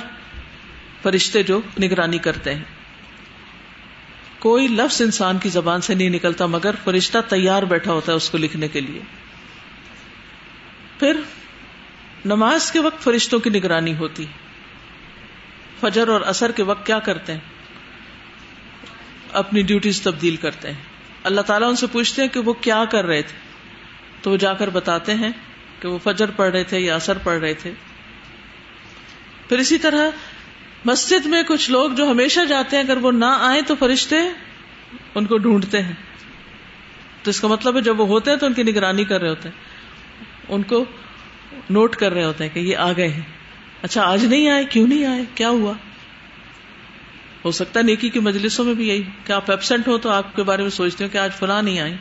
[1.03, 2.65] فرشتے جو نگرانی کرتے ہیں۔
[4.39, 8.31] کوئی لفظ انسان کی زبان سے نہیں نکلتا، مگر فرشتہ تیار بیٹھا ہوتا ہے اس
[8.31, 9.01] کو لکھنے کے لیے۔
[10.99, 11.21] پھر
[12.25, 14.27] نماز کے وقت فرشتوں کی نگرانی ہوتی۔
[15.81, 17.41] فجر اور اثر کے وقت کیا کرتے ہیں؟
[19.33, 20.83] اپنی ڈیوٹیز تبدیل کرتے ہیں۔
[21.25, 23.44] اللہ تعالیٰ ان سے پوچھتے ہیں کہ وہ کیا کر رہے تھے۔
[24.25, 25.31] تو وہ جا کر بتاتے ہیں
[25.81, 27.73] کہ وہ فجر پڑھ رہے تھے یا اثر پڑھ رہے تھے۔
[29.49, 30.11] پھر اسی طرح
[30.85, 34.17] مسجد میں کچھ لوگ جو ہمیشہ جاتے ہیں، اگر وہ نہ آئے تو فرشتے
[35.15, 35.93] ان کو ڈھونڈتے ہیں۔
[37.23, 39.29] تو اس کا مطلب ہے جب وہ ہوتے ہیں تو ان کی نگرانی کر رہے
[39.29, 39.65] ہوتے ہیں۔
[40.49, 40.85] ان کو
[41.71, 43.23] نوٹ کر رہے ہوتے ہیں کہ یہ آ گئے ہیں۔
[43.83, 45.73] اچھا آج نہیں آئے؟ کیوں نہیں آئے؟ کیا ہوا؟
[47.45, 50.37] ہو سکتا ہے نیکی کی مجلسوں میں بھی یہی کہ آپ ایبسینٹ ہو تو آپ
[50.37, 51.95] کے بارے میں سوچتے ہو کہ آج فلاں نہیں آئی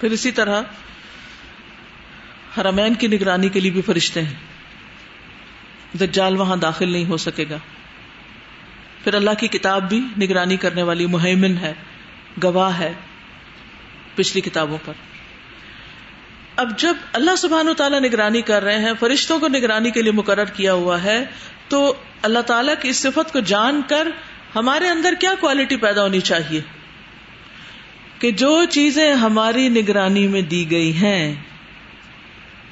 [0.00, 0.62] پھر اسی طرح
[2.58, 4.34] حرمین کی نگرانی کے لیے بھی فرشتے ہیں۔
[5.98, 7.56] دجال وہاں داخل نہیں ہو سکے گا۔
[9.04, 11.74] پھر اللہ کی کتاب بھی نگرانی کرنے والی مہمن ہے،
[12.42, 12.92] گواہ ہے
[14.14, 14.92] پچھلی کتابوں پر۔
[16.56, 20.12] اب جب اللہ سبحان و تعالیٰ نگرانی کر رہے ہیں، فرشتوں کو نگرانی کے لیے
[20.12, 21.24] مقرر کیا ہوا ہے،
[21.68, 24.08] تو اللہ تعالیٰ کی اس صفت کو جان کر
[24.56, 26.60] ہمارے اندر کیا کوالٹی پیدا ہونی چاہیے؟
[28.18, 31.34] کہ جو چیزیں ہماری نگرانی میں دی گئی ہیں،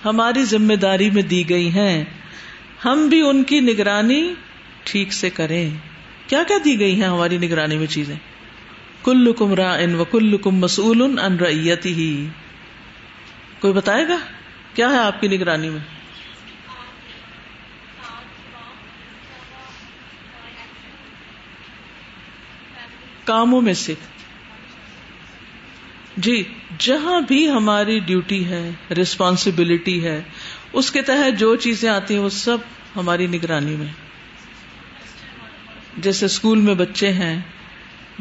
[0.05, 2.05] ہماری ذمہ داری میں دی گئی ہیں،
[2.84, 4.34] ہم بھی ان کی نگرانی
[4.84, 5.70] ٹھیک سے کریں۔
[6.26, 8.14] کیا کیا دی گئی ہیں ہماری نگرانی میں چیزیں؟
[9.03, 12.26] کل کم را ان و کل کم مسول ان ریتی ہی
[13.61, 14.16] کوئی بتائے گا
[14.74, 15.80] کیا ہے آپ کی نگرانی میں؟
[23.24, 23.95] کاموں میں سے۔
[26.16, 26.44] جی
[26.78, 30.22] جہاں بھی ہماری ڈیوٹی ہے ریسپانسبلٹی ہے،
[30.72, 32.58] اس کے تحت جو چیزیں آتی ہیں، وہ سب
[32.96, 33.86] ہماری نگرانی میں۔
[35.98, 37.40] جیسے اسکول میں بچے ہیں،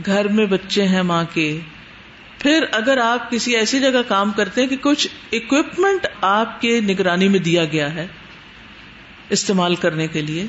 [0.06, 1.60] گھر میں بچے ہیں ماں کے،
[2.40, 7.28] پھر اگر آپ کسی ایسی جگہ کام کرتے ہیں کہ کچھ اکوپمنٹ آپ کے نگرانی
[7.28, 8.08] میں دیا گیا ہے
[9.30, 10.46] استعمال کرنے کے لیے۔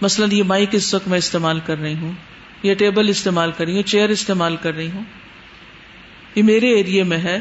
[0.00, 2.12] مثلاً یہ مائک اس وقت میں استعمال کر رہی ہوں،
[2.62, 5.04] یہ ٹیبل استعمال کر رہی ہوں، چیئر استعمال کر رہی ہوں۔
[6.34, 7.40] یہ میرے ایریے میں ہے،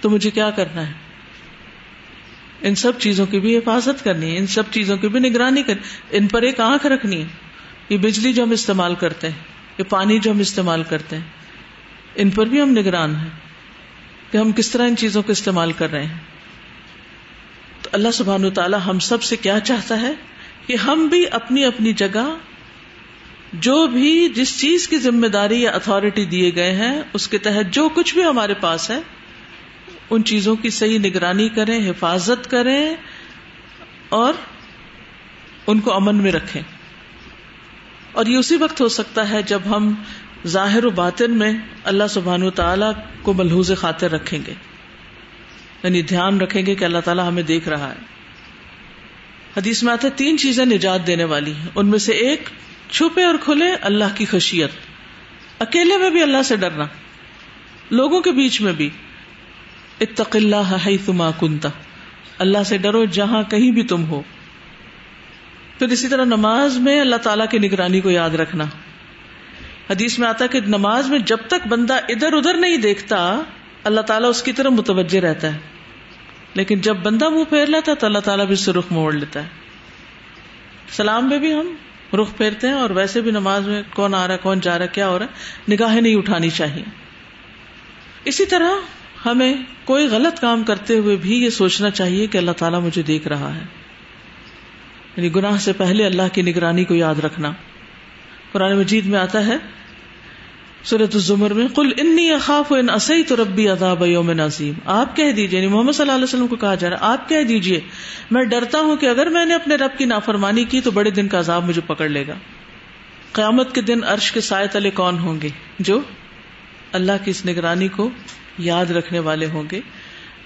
[0.00, 0.92] تو مجھے کیا کرنا ہے؟
[2.62, 5.80] ان سب چیزوں کی بھی حفاظت کرنی ہے، ان سب چیزوں کی بھی نگرانی کرنی
[6.10, 7.26] ان پر ایک آنکھ رکھنی ہے۔
[7.88, 9.36] یہ بجلی جو ہم استعمال کرتے ہیں،
[9.78, 11.22] یہ پانی جو ہم استعمال کرتے ہیں،
[12.14, 13.30] ان پر بھی ہم نگران ہیں
[14.32, 16.18] کہ ہم کس طرح ان چیزوں کو استعمال کر رہے ہیں۔
[17.82, 20.12] تو اللہ سبحان تعالیٰ ہم سب سے کیا چاہتا ہے؟
[20.66, 22.36] کہ ہم بھی اپنی اپنی جگہ
[23.52, 27.74] جو بھی جس چیز کی ذمہ داری یا اتارٹی دیے گئے ہیں، اس کے تحت
[27.74, 28.98] جو کچھ بھی ہمارے پاس ہے،
[30.10, 32.94] ان چیزوں کی صحیح نگرانی کریں، حفاظت کریں
[34.08, 34.32] اور
[35.66, 36.62] ان کو امن میں رکھیں۔
[38.12, 39.94] اور یہ اسی وقت ہو سکتا ہے جب ہم
[40.46, 41.52] ظاہر و باطن میں
[41.84, 42.86] اللہ سبحان و تعالی
[43.22, 44.54] کو ملحوظ خاطر رکھیں گے۔
[45.82, 47.98] یعنی دھیان رکھیں گے کہ اللہ تعالیٰ ہمیں دیکھ رہا ہے۔
[49.56, 52.48] حدیث میں آتے تین چیزیں نجات دینے والی ہیں۔ ان میں سے ایک
[52.90, 54.70] چھپے اور کھلے اللہ کی خشیت۔
[55.58, 56.84] اکیلے میں بھی اللہ سے ڈرنا،
[57.90, 58.90] لوگوں کے بیچ میں بھی۔
[60.00, 61.68] اتق اللہ تما کنتا
[62.38, 64.22] اللہ سے ڈرو جہاں کہیں بھی تم ہو۔
[65.78, 68.64] پھر اسی طرح نماز میں اللہ تعالیٰ کی نگرانی کو یاد رکھنا۔
[69.90, 73.40] حدیث میں آتا کہ نماز میں جب تک بندہ ادھر ادھر نہیں دیکھتا،
[73.84, 75.58] اللہ تعالیٰ اس کی طرف متوجہ رہتا ہے۔
[76.54, 79.12] لیکن جب بندہ منہ پھیر لیتا ہے تو اللہ تعالیٰ بھی اس سے رخ موڑ
[79.14, 79.48] لیتا ہے۔
[80.90, 81.74] سلام میں بھی ہم۔
[82.16, 84.84] رخ پھیرتے ہیں اور ویسے بھی نماز میں کون آ رہا ہے، کون جا رہا
[84.84, 86.82] ہے، کیا ہو رہا ہے؟ نگاہیں نہیں اٹھانی چاہیے۔
[88.24, 88.70] اسی طرح
[89.26, 89.54] ہمیں
[89.84, 93.54] کوئی غلط کام کرتے ہوئے بھی یہ سوچنا چاہیے کہ اللہ تعالیٰ مجھے دیکھ رہا
[93.54, 93.60] ہے۔
[95.16, 97.52] یعنی گناہ سے پہلے اللہ کی نگرانی کو یاد رکھنا۔
[98.52, 99.56] قرآن مجید میں آتا ہے
[100.84, 105.32] سورت الزمر میں کل انی اخاف ان اسی تو ربی عذاب یوم نظیم آپ کہہ
[105.32, 107.80] دیجیے یعنی محمد صلی اللہ علیہ وسلم کو کہا جا رہا ہے، آپ کہہ دیجیے
[108.30, 111.28] میں ڈرتا ہوں کہ اگر میں نے اپنے رب کی نافرمانی کی تو بڑے دن
[111.28, 112.34] کا عذاب مجھے پکڑ لے گا۔
[113.32, 115.48] قیامت کے دن عرش کے سائے تلے کون ہوں گے؟
[115.78, 116.00] جو
[116.92, 118.10] اللہ کی اس نگرانی کو
[118.58, 119.80] یاد رکھنے والے ہوں گے،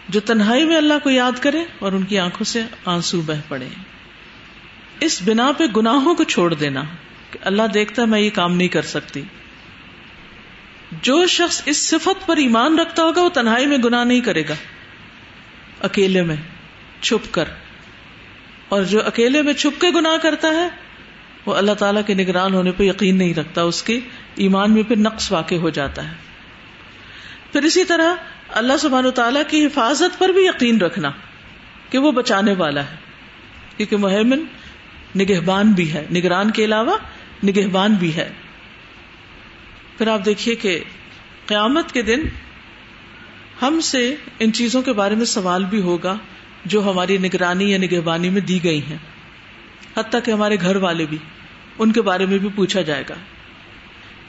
[0.08, 3.68] جو تنہائی میں اللہ کو یاد کرے اور ان کی آنکھوں سے آنسو بہ پڑے۔
[5.00, 6.82] اس بنا پہ گناہوں کو چھوڑ دینا
[7.30, 9.22] کہ اللہ دیکھتا میں یہ کام نہیں کر سکتی۔
[11.03, 14.55] جو شخص اس صفت پر ایمان رکھتا ہوگا وہ تنہائی میں گناہ نہیں کرے گا۔
[15.80, 16.36] اکیلے میں
[17.01, 17.45] چھپ کر۔
[18.68, 20.68] اور جو اکیلے میں چھپ کے گناہ کرتا ہے،
[21.47, 24.01] وہ اللہ تعالیٰ کے نگران ہونے پہ یقین نہیں رکھتا، اس کے
[24.34, 26.14] ایمان میں پھر نقص واقع ہو جاتا ہے۔
[27.53, 28.14] پھر اسی طرح
[28.49, 31.11] اللہ سبحان و تعالیٰ کی حفاظت پر بھی یقین رکھنا
[31.90, 32.97] کہ وہ بچانے والا ہے۔
[33.76, 34.45] کیونکہ مہمن
[35.16, 36.97] نگہبان بھی ہے، نگران کے علاوہ
[37.45, 38.32] نگہبان بھی ہے۔
[39.99, 40.80] پھر آپ دیکھیے کہ
[41.47, 42.20] قیامت کے دن
[43.62, 46.18] ہم سے ان چیزوں کے بارے میں سوال بھی ہوگا
[46.64, 48.99] جو ہماری نگرانی یا نگہبانی میں دی گئی ہیں۔
[49.97, 51.18] حتیٰ کہ ہمارے گھر والے بھی
[51.78, 53.14] ان کے بارے میں بھی پوچھا جائے گا۔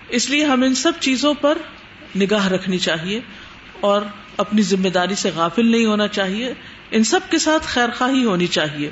[0.10, 1.58] اس لیے ہم ان سب چیزوں پر
[2.18, 3.22] نگاہ رکھنی چاہیے
[3.80, 4.02] اور
[4.38, 6.54] اپنی ذمہ داری سے غافل نہیں ہونا چاہیے۔
[6.92, 8.90] ان سب کے ساتھ خیر خواہی ہونی چاہیے۔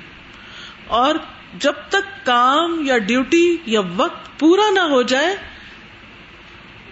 [0.88, 1.16] اور
[1.60, 5.36] جب تک کام یا ڈیوٹی یا وقت پورا نہ ہو جائے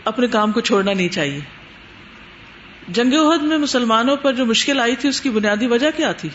[0.09, 1.39] اپنے کام کو چھوڑنا نہیں چاہیے۔
[2.87, 6.29] جنگ عہد میں مسلمانوں پر جو مشکل آئی تھی، اس کی بنیادی وجہ کیا تھی؟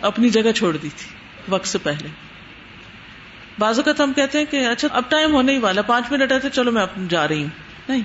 [0.00, 1.14] اپنی جگہ چھوڑ دی تھی،
[1.48, 2.08] وقت سے پہلے۔
[3.58, 6.50] بعض اوقات ہم کہتے ہیں کہ اچھا اب ٹائم ہونے ہی والا، پانچ منٹ ہے
[6.52, 7.50] چلو میں جا رہی ہوں۔
[7.88, 8.02] نہیں،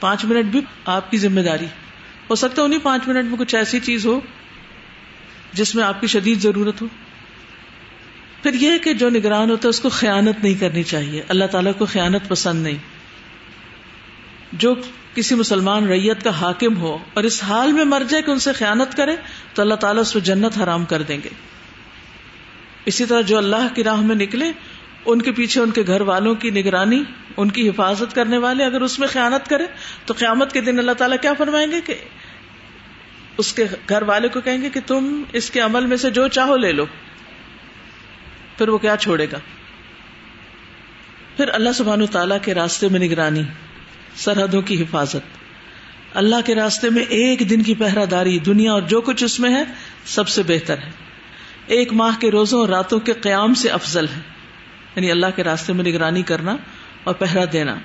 [0.00, 1.66] پانچ منٹ بھی آپ کی ذمہ داری۔
[2.30, 4.20] ہو سکتا ہے انہیں پانچ منٹ میں کچھ ایسی چیز ہو
[5.52, 6.86] جس میں آپ کی شدید ضرورت ہو۔
[8.42, 11.72] پھر یہ کہ جو نگران ہوتا ہے، اس کو خیانت نہیں کرنی چاہیے۔ اللہ تعالیٰ
[11.78, 12.95] کو خیانت پسند نہیں۔
[14.52, 14.74] جو
[15.14, 18.52] کسی مسلمان ریت کا حاکم ہو اور اس حال میں مر جائے کہ ان سے
[18.52, 19.16] خیانت کرے،
[19.54, 21.28] تو اللہ تعالیٰ اس کو جنت حرام کر دیں گے۔
[22.86, 24.52] اسی طرح جو اللہ کی راہ میں نکلے،
[25.04, 27.02] ان کے پیچھے ان کے گھر والوں کی نگرانی،
[27.36, 29.66] ان کی حفاظت کرنے والے اگر اس میں خیانت کرے،
[30.04, 31.94] تو قیامت کے دن اللہ تعالیٰ کیا فرمائیں گے کہ
[33.38, 36.28] اس کے گھر والے کو کہیں گے کہ تم اس کے عمل میں سے جو
[36.28, 36.86] چاہو لے لو۔
[38.58, 39.38] پھر وہ کیا چھوڑے گا؟
[41.36, 43.42] پھر اللہ سبحان تعالیٰ کے راستے میں نگرانی۔
[44.16, 45.16] سرحدوں کی حفاظت۔
[46.14, 49.54] اللہ کے راستے میں ایک دن کی پہرا داری دنیا اور جو کچھ اس میں
[49.54, 49.64] ہے،
[50.04, 50.90] سب سے بہتر ہے۔
[51.66, 54.20] ایک ماہ کے روزوں اور راتوں کے قیام سے افضل ہے۔
[54.96, 56.56] یعنی اللہ کے راستے میں نگرانی کرنا
[57.04, 57.76] اور پہرا دینا۔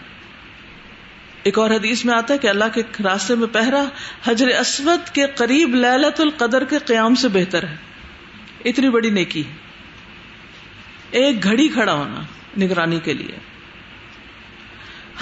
[1.44, 3.84] ایک اور حدیث میں آتا ہے کہ اللہ کے راستے میں پہرا
[4.24, 7.76] حجر اسود کے قریب للت القدر کے قیام سے بہتر ہے۔
[8.66, 9.44] اتنی بڑی نیکی
[11.12, 12.22] ایک گھڑی کھڑا ہونا
[12.60, 13.51] نگرانی کے لیے۔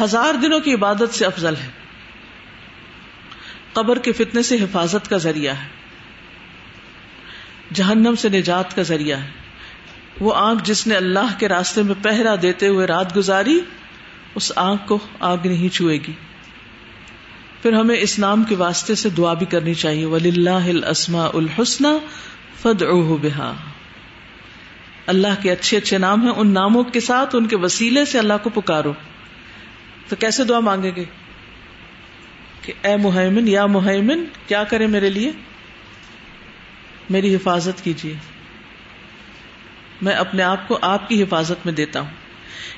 [0.01, 1.69] ہزار دنوں کی عبادت سے افضل ہے۔
[3.73, 5.67] قبر کے فتنے سے حفاظت کا ذریعہ ہے۔
[7.73, 9.27] جہنم سے نجات کا ذریعہ ہے۔
[10.19, 13.59] وہ آنکھ جس نے اللہ کے راستے میں پہرا دیتے ہوئے رات گزاری،
[14.35, 16.11] اس آنکھ کو آگ نہیں چھوئے گی۔
[17.61, 21.83] پھر ہمیں اس نام کے واسطے سے دعا بھی کرنی چاہیے۔ ولی اللہ السما الحسن
[22.61, 22.83] فد
[23.21, 23.53] بہا
[25.05, 28.33] اللہ کے اچھے اچھے نام ہیں۔ ان ناموں کے ساتھ ان کے وسیلے سے اللہ
[28.43, 28.93] کو پکارو۔
[30.09, 31.05] تو کیسے دعا مانگے گے؟
[32.61, 35.31] کہ اے محمن یا محمن کیا کرے میرے لیے؟
[37.09, 38.13] میری حفاظت کیجیے۔
[40.01, 42.09] میں اپنے آپ کو آپ کی حفاظت میں دیتا ہوں۔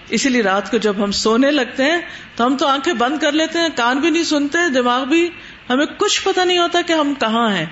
[0.10, 2.02] اسی لیے رات کو جب ہم سونے لگتے ہیں،
[2.36, 5.30] تو ہم تو آنکھیں بند کر لیتے ہیں، کان بھی نہیں سنتے، دماغ بھی،
[5.70, 7.66] ہمیں کچھ پتا نہیں ہوتا کہ ہم کہاں ہیں۔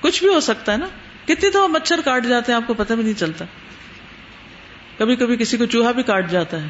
[0.00, 0.86] کچھ بھی ہو سکتا ہے نا؟
[1.24, 3.44] کتنی تو مچھر کاٹ جاتے ہیں، آپ کو پتہ بھی نہیں چلتا۔
[4.98, 6.68] کبھی کبھی کسی کو چوہا بھی کاٹ جاتا ہے۔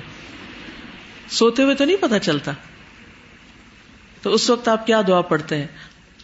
[1.34, 2.52] سوتے ہوئے تو نہیں پتا چلتا۔
[4.22, 5.66] تو اس وقت آپ کیا دعا پڑھتے ہیں؟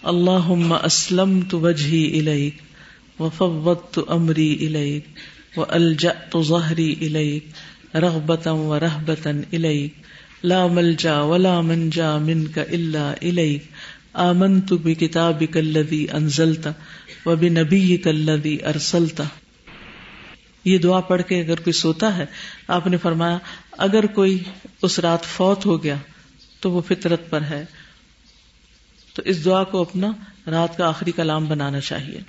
[0.02, 0.50] اللہ
[0.82, 8.60] اسلم تو وجہ الیک و فوت تو امری الیک و الجا تو ظہری الیک رغبتم
[8.60, 13.64] و رحبتن الیک لا ملجا ولا منجا من کا اللہ الیک
[14.20, 16.70] آمن تو بھی کتاب کلدی انزلتا
[17.26, 19.24] و بھی نبی کلدی ارسلتا
[20.64, 22.24] یہ دعا پڑھ کے اگر کوئی سوتا ہے،
[22.68, 23.38] آپ نے فرمایا
[23.80, 24.38] اگر کوئی
[24.82, 25.96] اس رات فوت ہو گیا
[26.60, 27.64] تو وہ فطرت پر ہے،
[29.14, 30.10] تو اس دعا کو اپنا
[30.46, 32.20] رات کا آخری کلام بنانا چاہیے۔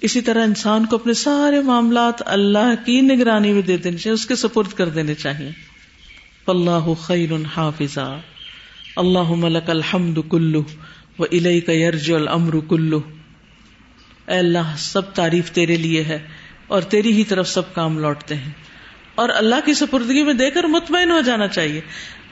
[0.00, 4.26] اسی طرح انسان کو اپنے سارے معاملات اللہ کی نگرانی میں دے دینے چاہیے، اس
[4.26, 5.50] کے سپرد کر دینے چاہیے۔
[6.46, 7.98] اللہ خیر حافظ
[8.96, 10.62] اللہ ملک الحمد کلو
[11.18, 13.00] و الئی کا یرج المر کلو
[14.26, 16.18] اے اللہ، سب تعریف تیرے لیے ہے
[16.66, 18.52] اور تیری ہی طرف سب کام لوٹتے ہیں۔
[19.18, 21.80] اور اللہ کی سپردگی میں دے کر مطمئن ہو جانا چاہیے۔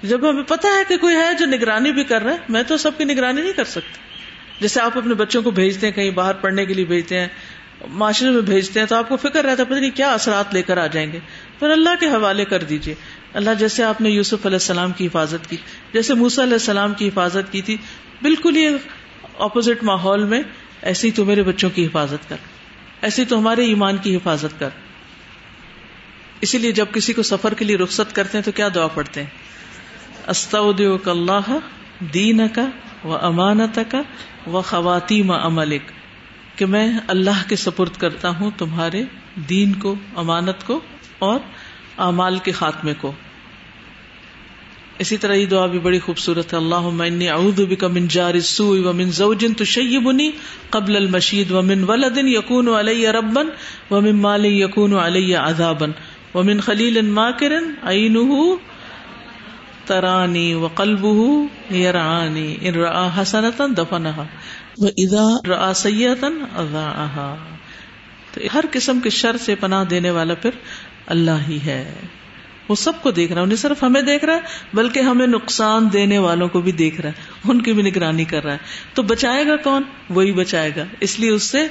[0.02, 2.76] جب ہمیں پتا ہے کہ کوئی ہے جو نگرانی بھی کر رہا ہے، میں تو
[2.76, 3.98] سب کی نگرانی نہیں کر سکتی
[4.60, 7.28] جیسے آپ اپنے بچوں کو بھیجتے ہیں، کہیں باہر پڑھنے کے لیے بھیجتے ہیں،
[7.88, 10.62] معاشرے میں بھیجتے ہیں، تو آپ کو فکر رہتا ہے، پتہ نہیں کیا اثرات لے
[10.62, 11.18] کر آ جائیں گے۔
[11.58, 12.94] پھر اللہ کے حوالے کر دیجیے
[13.34, 15.56] اللہ جیسے آپ نے یوسف علیہ السلام کی حفاظت کی،
[15.92, 17.76] جیسے موسا علیہ السلام کی حفاظت کی تھی،
[18.22, 18.66] بالکل ہی
[19.38, 20.42] اپوزٹ ماحول میں،
[20.82, 22.36] ایسی تو میرے بچوں کی حفاظت کر۔
[23.02, 24.68] ایسی تو ہمارے ایمان کی حفاظت کر۔
[26.40, 29.22] اسی لیے جب کسی کو سفر کے لیے رخصت کرتے ہیں تو کیا دعا پڑھتے
[29.22, 29.30] ہیں؟
[30.26, 31.50] استعود اللہ
[32.14, 32.66] دین کا
[33.04, 34.02] و امانت کا
[34.46, 35.92] و خواتین عملک،
[36.56, 39.02] کہ میں اللہ کے سپرد کرتا ہوں تمہارے
[39.48, 40.80] دین کو، امانت کو
[41.18, 41.38] اور
[41.98, 43.12] اعمال کے خاتمے کو۔
[44.98, 49.10] اسی طرح یہ دعا بھی بڑی خوبصورت ہے اللہ اعوذ بک من جار السوء ومن
[49.10, 50.30] زوج تشیبنی
[50.70, 53.42] قبل المشید ومن ولد یکون علی ربا
[53.90, 55.86] ومن مال یکون علی عذابا
[56.36, 58.54] ومن خلیل ماکر عینه
[59.86, 64.24] ترانی وقلبه یرعانی ان رآ حسنتا دفنها
[64.78, 66.26] واذا رآ سیئتا
[66.56, 67.36] اضاعها
[68.32, 70.50] تو ہر قسم کے شر سے پناہ دینے والا پھر
[71.06, 71.94] اللہ ہی ہے۔
[72.68, 74.40] وہ سب کو دیکھ رہا ہے انہیں صرف ہمیں دیکھ رہا ہے،
[74.74, 78.44] بلکہ ہمیں نقصان دینے والوں کو بھی دیکھ رہا ہے۔ ان کی بھی نگرانی کر
[78.44, 78.58] رہا ہے۔
[78.94, 81.66] تو بچائے گا کون؟ وہی بچائے گا۔ اس لیے اس سے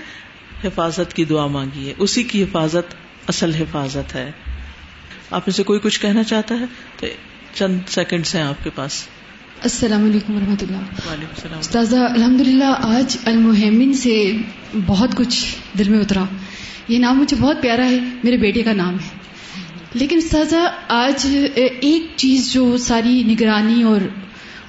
[0.64, 2.96] حفاظت کی دعا مانگی ہے۔ اسی کی حفاظت،
[3.28, 4.32] اصل حفاظت ہے۔
[5.32, 6.66] آپ سے کوئی کچھ کہنا چاہتا ہے؟
[7.00, 7.08] تو
[7.54, 9.08] چند سیکنڈ ہیں آپ کے پاس۔
[9.64, 14.32] السلام علیکم و رحمۃ اللہ۔ وعلیکم السلام۔ استاذہ الحمد للہ آج المحمن سے
[14.86, 16.24] بہت کچھ دل میں اترا۔
[16.88, 19.10] یہ نام مجھے بہت پیارا ہے میرے بیٹے کا نام ہے۔
[19.94, 24.02] لیکن سازا آج ایک چیز جو ساری نگرانی اور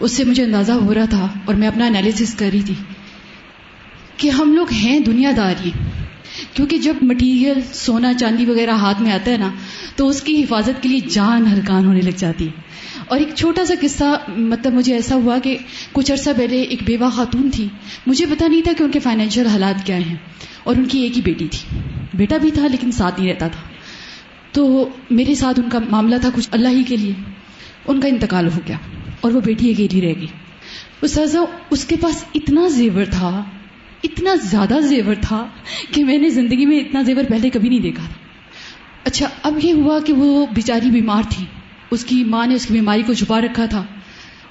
[0.00, 2.74] اس سے مجھے اندازہ ہو رہا تھا اور میں اپنا انالیس کر رہی تھی
[4.16, 5.70] کہ ہم لوگ ہیں دنیا دار ہی
[6.56, 9.52] کیونکہ جب مٹیریل سونا چاندی وغیرہ ہاتھ میں آتا ہے نا،
[9.96, 12.52] تو اس کی حفاظت کے لیے جان ہلکان ہونے لگ جاتی ہے۔
[13.06, 15.56] اور ایک چھوٹا سا قصہ مطلب مجھے ایسا ہوا کہ
[15.92, 17.68] کچھ عرصہ پہلے ایک بیوہ خاتون تھی۔
[18.06, 20.16] مجھے پتا نہیں تھا کہ ان کے فائنینشیل حالات کیا ہیں۔
[20.64, 21.80] اور ان کی ایک ہی بیٹی تھی۔
[22.14, 23.60] بیٹا بھی تھا لیکن ساتھ نہیں رہتا تھا۔
[24.52, 27.12] تو میرے ساتھ ان کا معاملہ تھا کچھ اللہ ہی کے لیے۔
[27.86, 28.76] ان کا انتقال ہو گیا
[29.20, 30.26] اور وہ بیٹی اکیلی رہ گئی۔
[31.02, 31.38] استاذہ،
[31.70, 33.44] اس کے پاس اتنا زیور تھا
[34.02, 35.46] اتنا زیادہ زیور تھا
[35.92, 38.14] کہ میں نے زندگی میں اتنا زیور پہلے کبھی نہیں دیکھا تھا۔
[39.04, 41.44] اچھا اب یہ ہوا کہ وہ بیچاری بیمار تھی۔
[41.90, 43.84] اس کی ماں نے اس کی بیماری کو چھپا رکھا تھا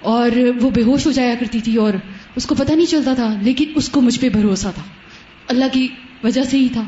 [0.02, 0.30] اور
[0.62, 1.93] وہ بے ہوش ہو جایا کرتی تھی اور
[2.36, 4.84] اس کو پتہ نہیں چلتا تھا، لیکن اس کو مجھ پہ بھروسہ تھا۔
[5.48, 5.88] اللہ کی
[6.24, 6.84] وجہ سے ہی تھا۔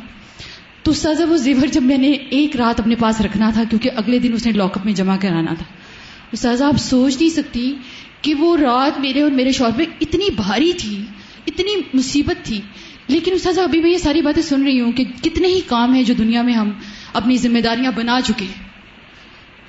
[0.83, 4.19] تو استاذہ وہ زیور جب میں نے ایک رات اپنے پاس رکھنا تھا، کیونکہ اگلے
[4.19, 5.65] دن اس نے لاک اپ میں جمع کرانا تھا۔
[6.31, 7.75] استاذہ آپ سوچ نہیں سکتی
[8.21, 11.03] کہ وہ رات میرے اور میرے شوہر پہ اتنی بھاری تھی۔
[11.57, 12.61] اتنی مصیبت تھی۔
[13.07, 16.03] لیکن استاذہ ابھی میں یہ ساری باتیں سن رہی ہوں کہ کتنے ہی کام ہیں
[16.03, 16.71] جو دنیا میں ہم
[17.13, 18.67] اپنی ذمہ داریاں بنا چکے ہیں۔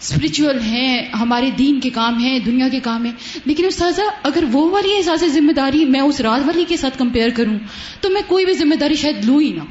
[0.01, 3.12] اسپرچل ہیں ہمارے دین کے کام ہیں دنیا کے کام ہیں۔
[3.45, 7.28] لیکن استاذہ اگر وہ والی احساس ذمہ داری میں اس رات والی کے ساتھ کمپیئر
[7.30, 7.59] کروں
[8.01, 9.62] تو میں کوئی بھی ذمہ داری شاید لوں ہی نہ۔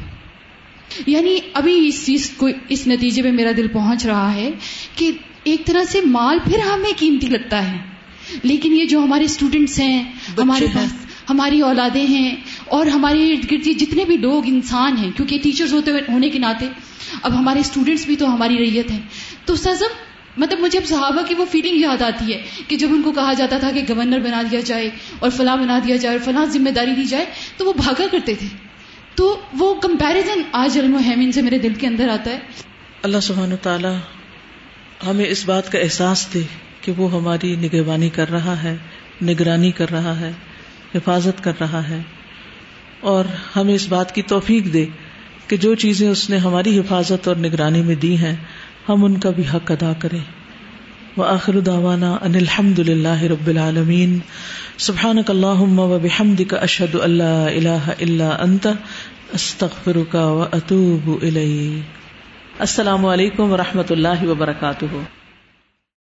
[1.07, 4.51] یعنی ابھی اس چیز کو اس نتیجے میں میرا دل پہنچ رہا ہے
[4.95, 5.11] کہ
[5.43, 7.77] ایک طرح سے مال پھر ہمیں قیمتی لگتا ہے۔
[8.43, 10.03] لیکن یہ جو ہمارے اسٹوڈینٹس ہیں
[10.37, 15.39] ہمارے پاس ہماری اولادیں ہیں اور ہمارے ارد گرد جتنے بھی لوگ انسان ہیں، کیونکہ
[15.43, 16.67] ٹیچرز ہوتے ہونے کے ناطے،
[17.23, 19.01] اب ہمارے اسٹوڈینٹس بھی تو ہماری ریت ہیں۔
[19.45, 20.07] تو سزم
[20.37, 23.33] مطلب مجھے اب صحابہ کی وہ فیلنگ یاد آتی ہے کہ جب ان کو کہا
[23.33, 26.69] جاتا تھا کہ گورنر بنا دیا جائے اور فلاں بنا دیا جائے اور فلاں ذمہ
[26.69, 27.25] داری دی جائے،
[27.57, 28.47] تو وہ بھاگا کرتے تھے۔
[29.15, 32.39] تو وہ کمپیرزن آج علم و حمین سے میرے دل کے اندر آتا ہے۔
[33.01, 33.87] اللہ سبحانہ تعالی
[35.07, 36.41] ہمیں اس بات کا احساس دے
[36.81, 38.77] کہ وہ ہماری نگہبانی کر رہا ہے،
[39.21, 40.31] نگرانی کر رہا ہے۔
[40.97, 42.01] حفاظت کر رہا ہے
[42.99, 43.25] اور
[43.55, 44.85] ہمیں اس بات کی توفیق دے
[45.47, 48.35] کہ جو چیزیں اس نے ہماری حفاظت اور نگرانی میں دی ہیں،
[48.89, 50.19] ہم ان کا بھی حق ادا کریں۔
[51.17, 54.19] وآخر دعوانا ان الحمد للہ رب العالمین۔
[54.77, 58.67] سبحانک اللہم و بحمدک اشہد اللہ الہ الا انت۔
[59.33, 61.89] استغفرک و اتوب الیک۔
[62.59, 64.85] السلام علیکم و رحمۃ اللہ وبرکاتہ۔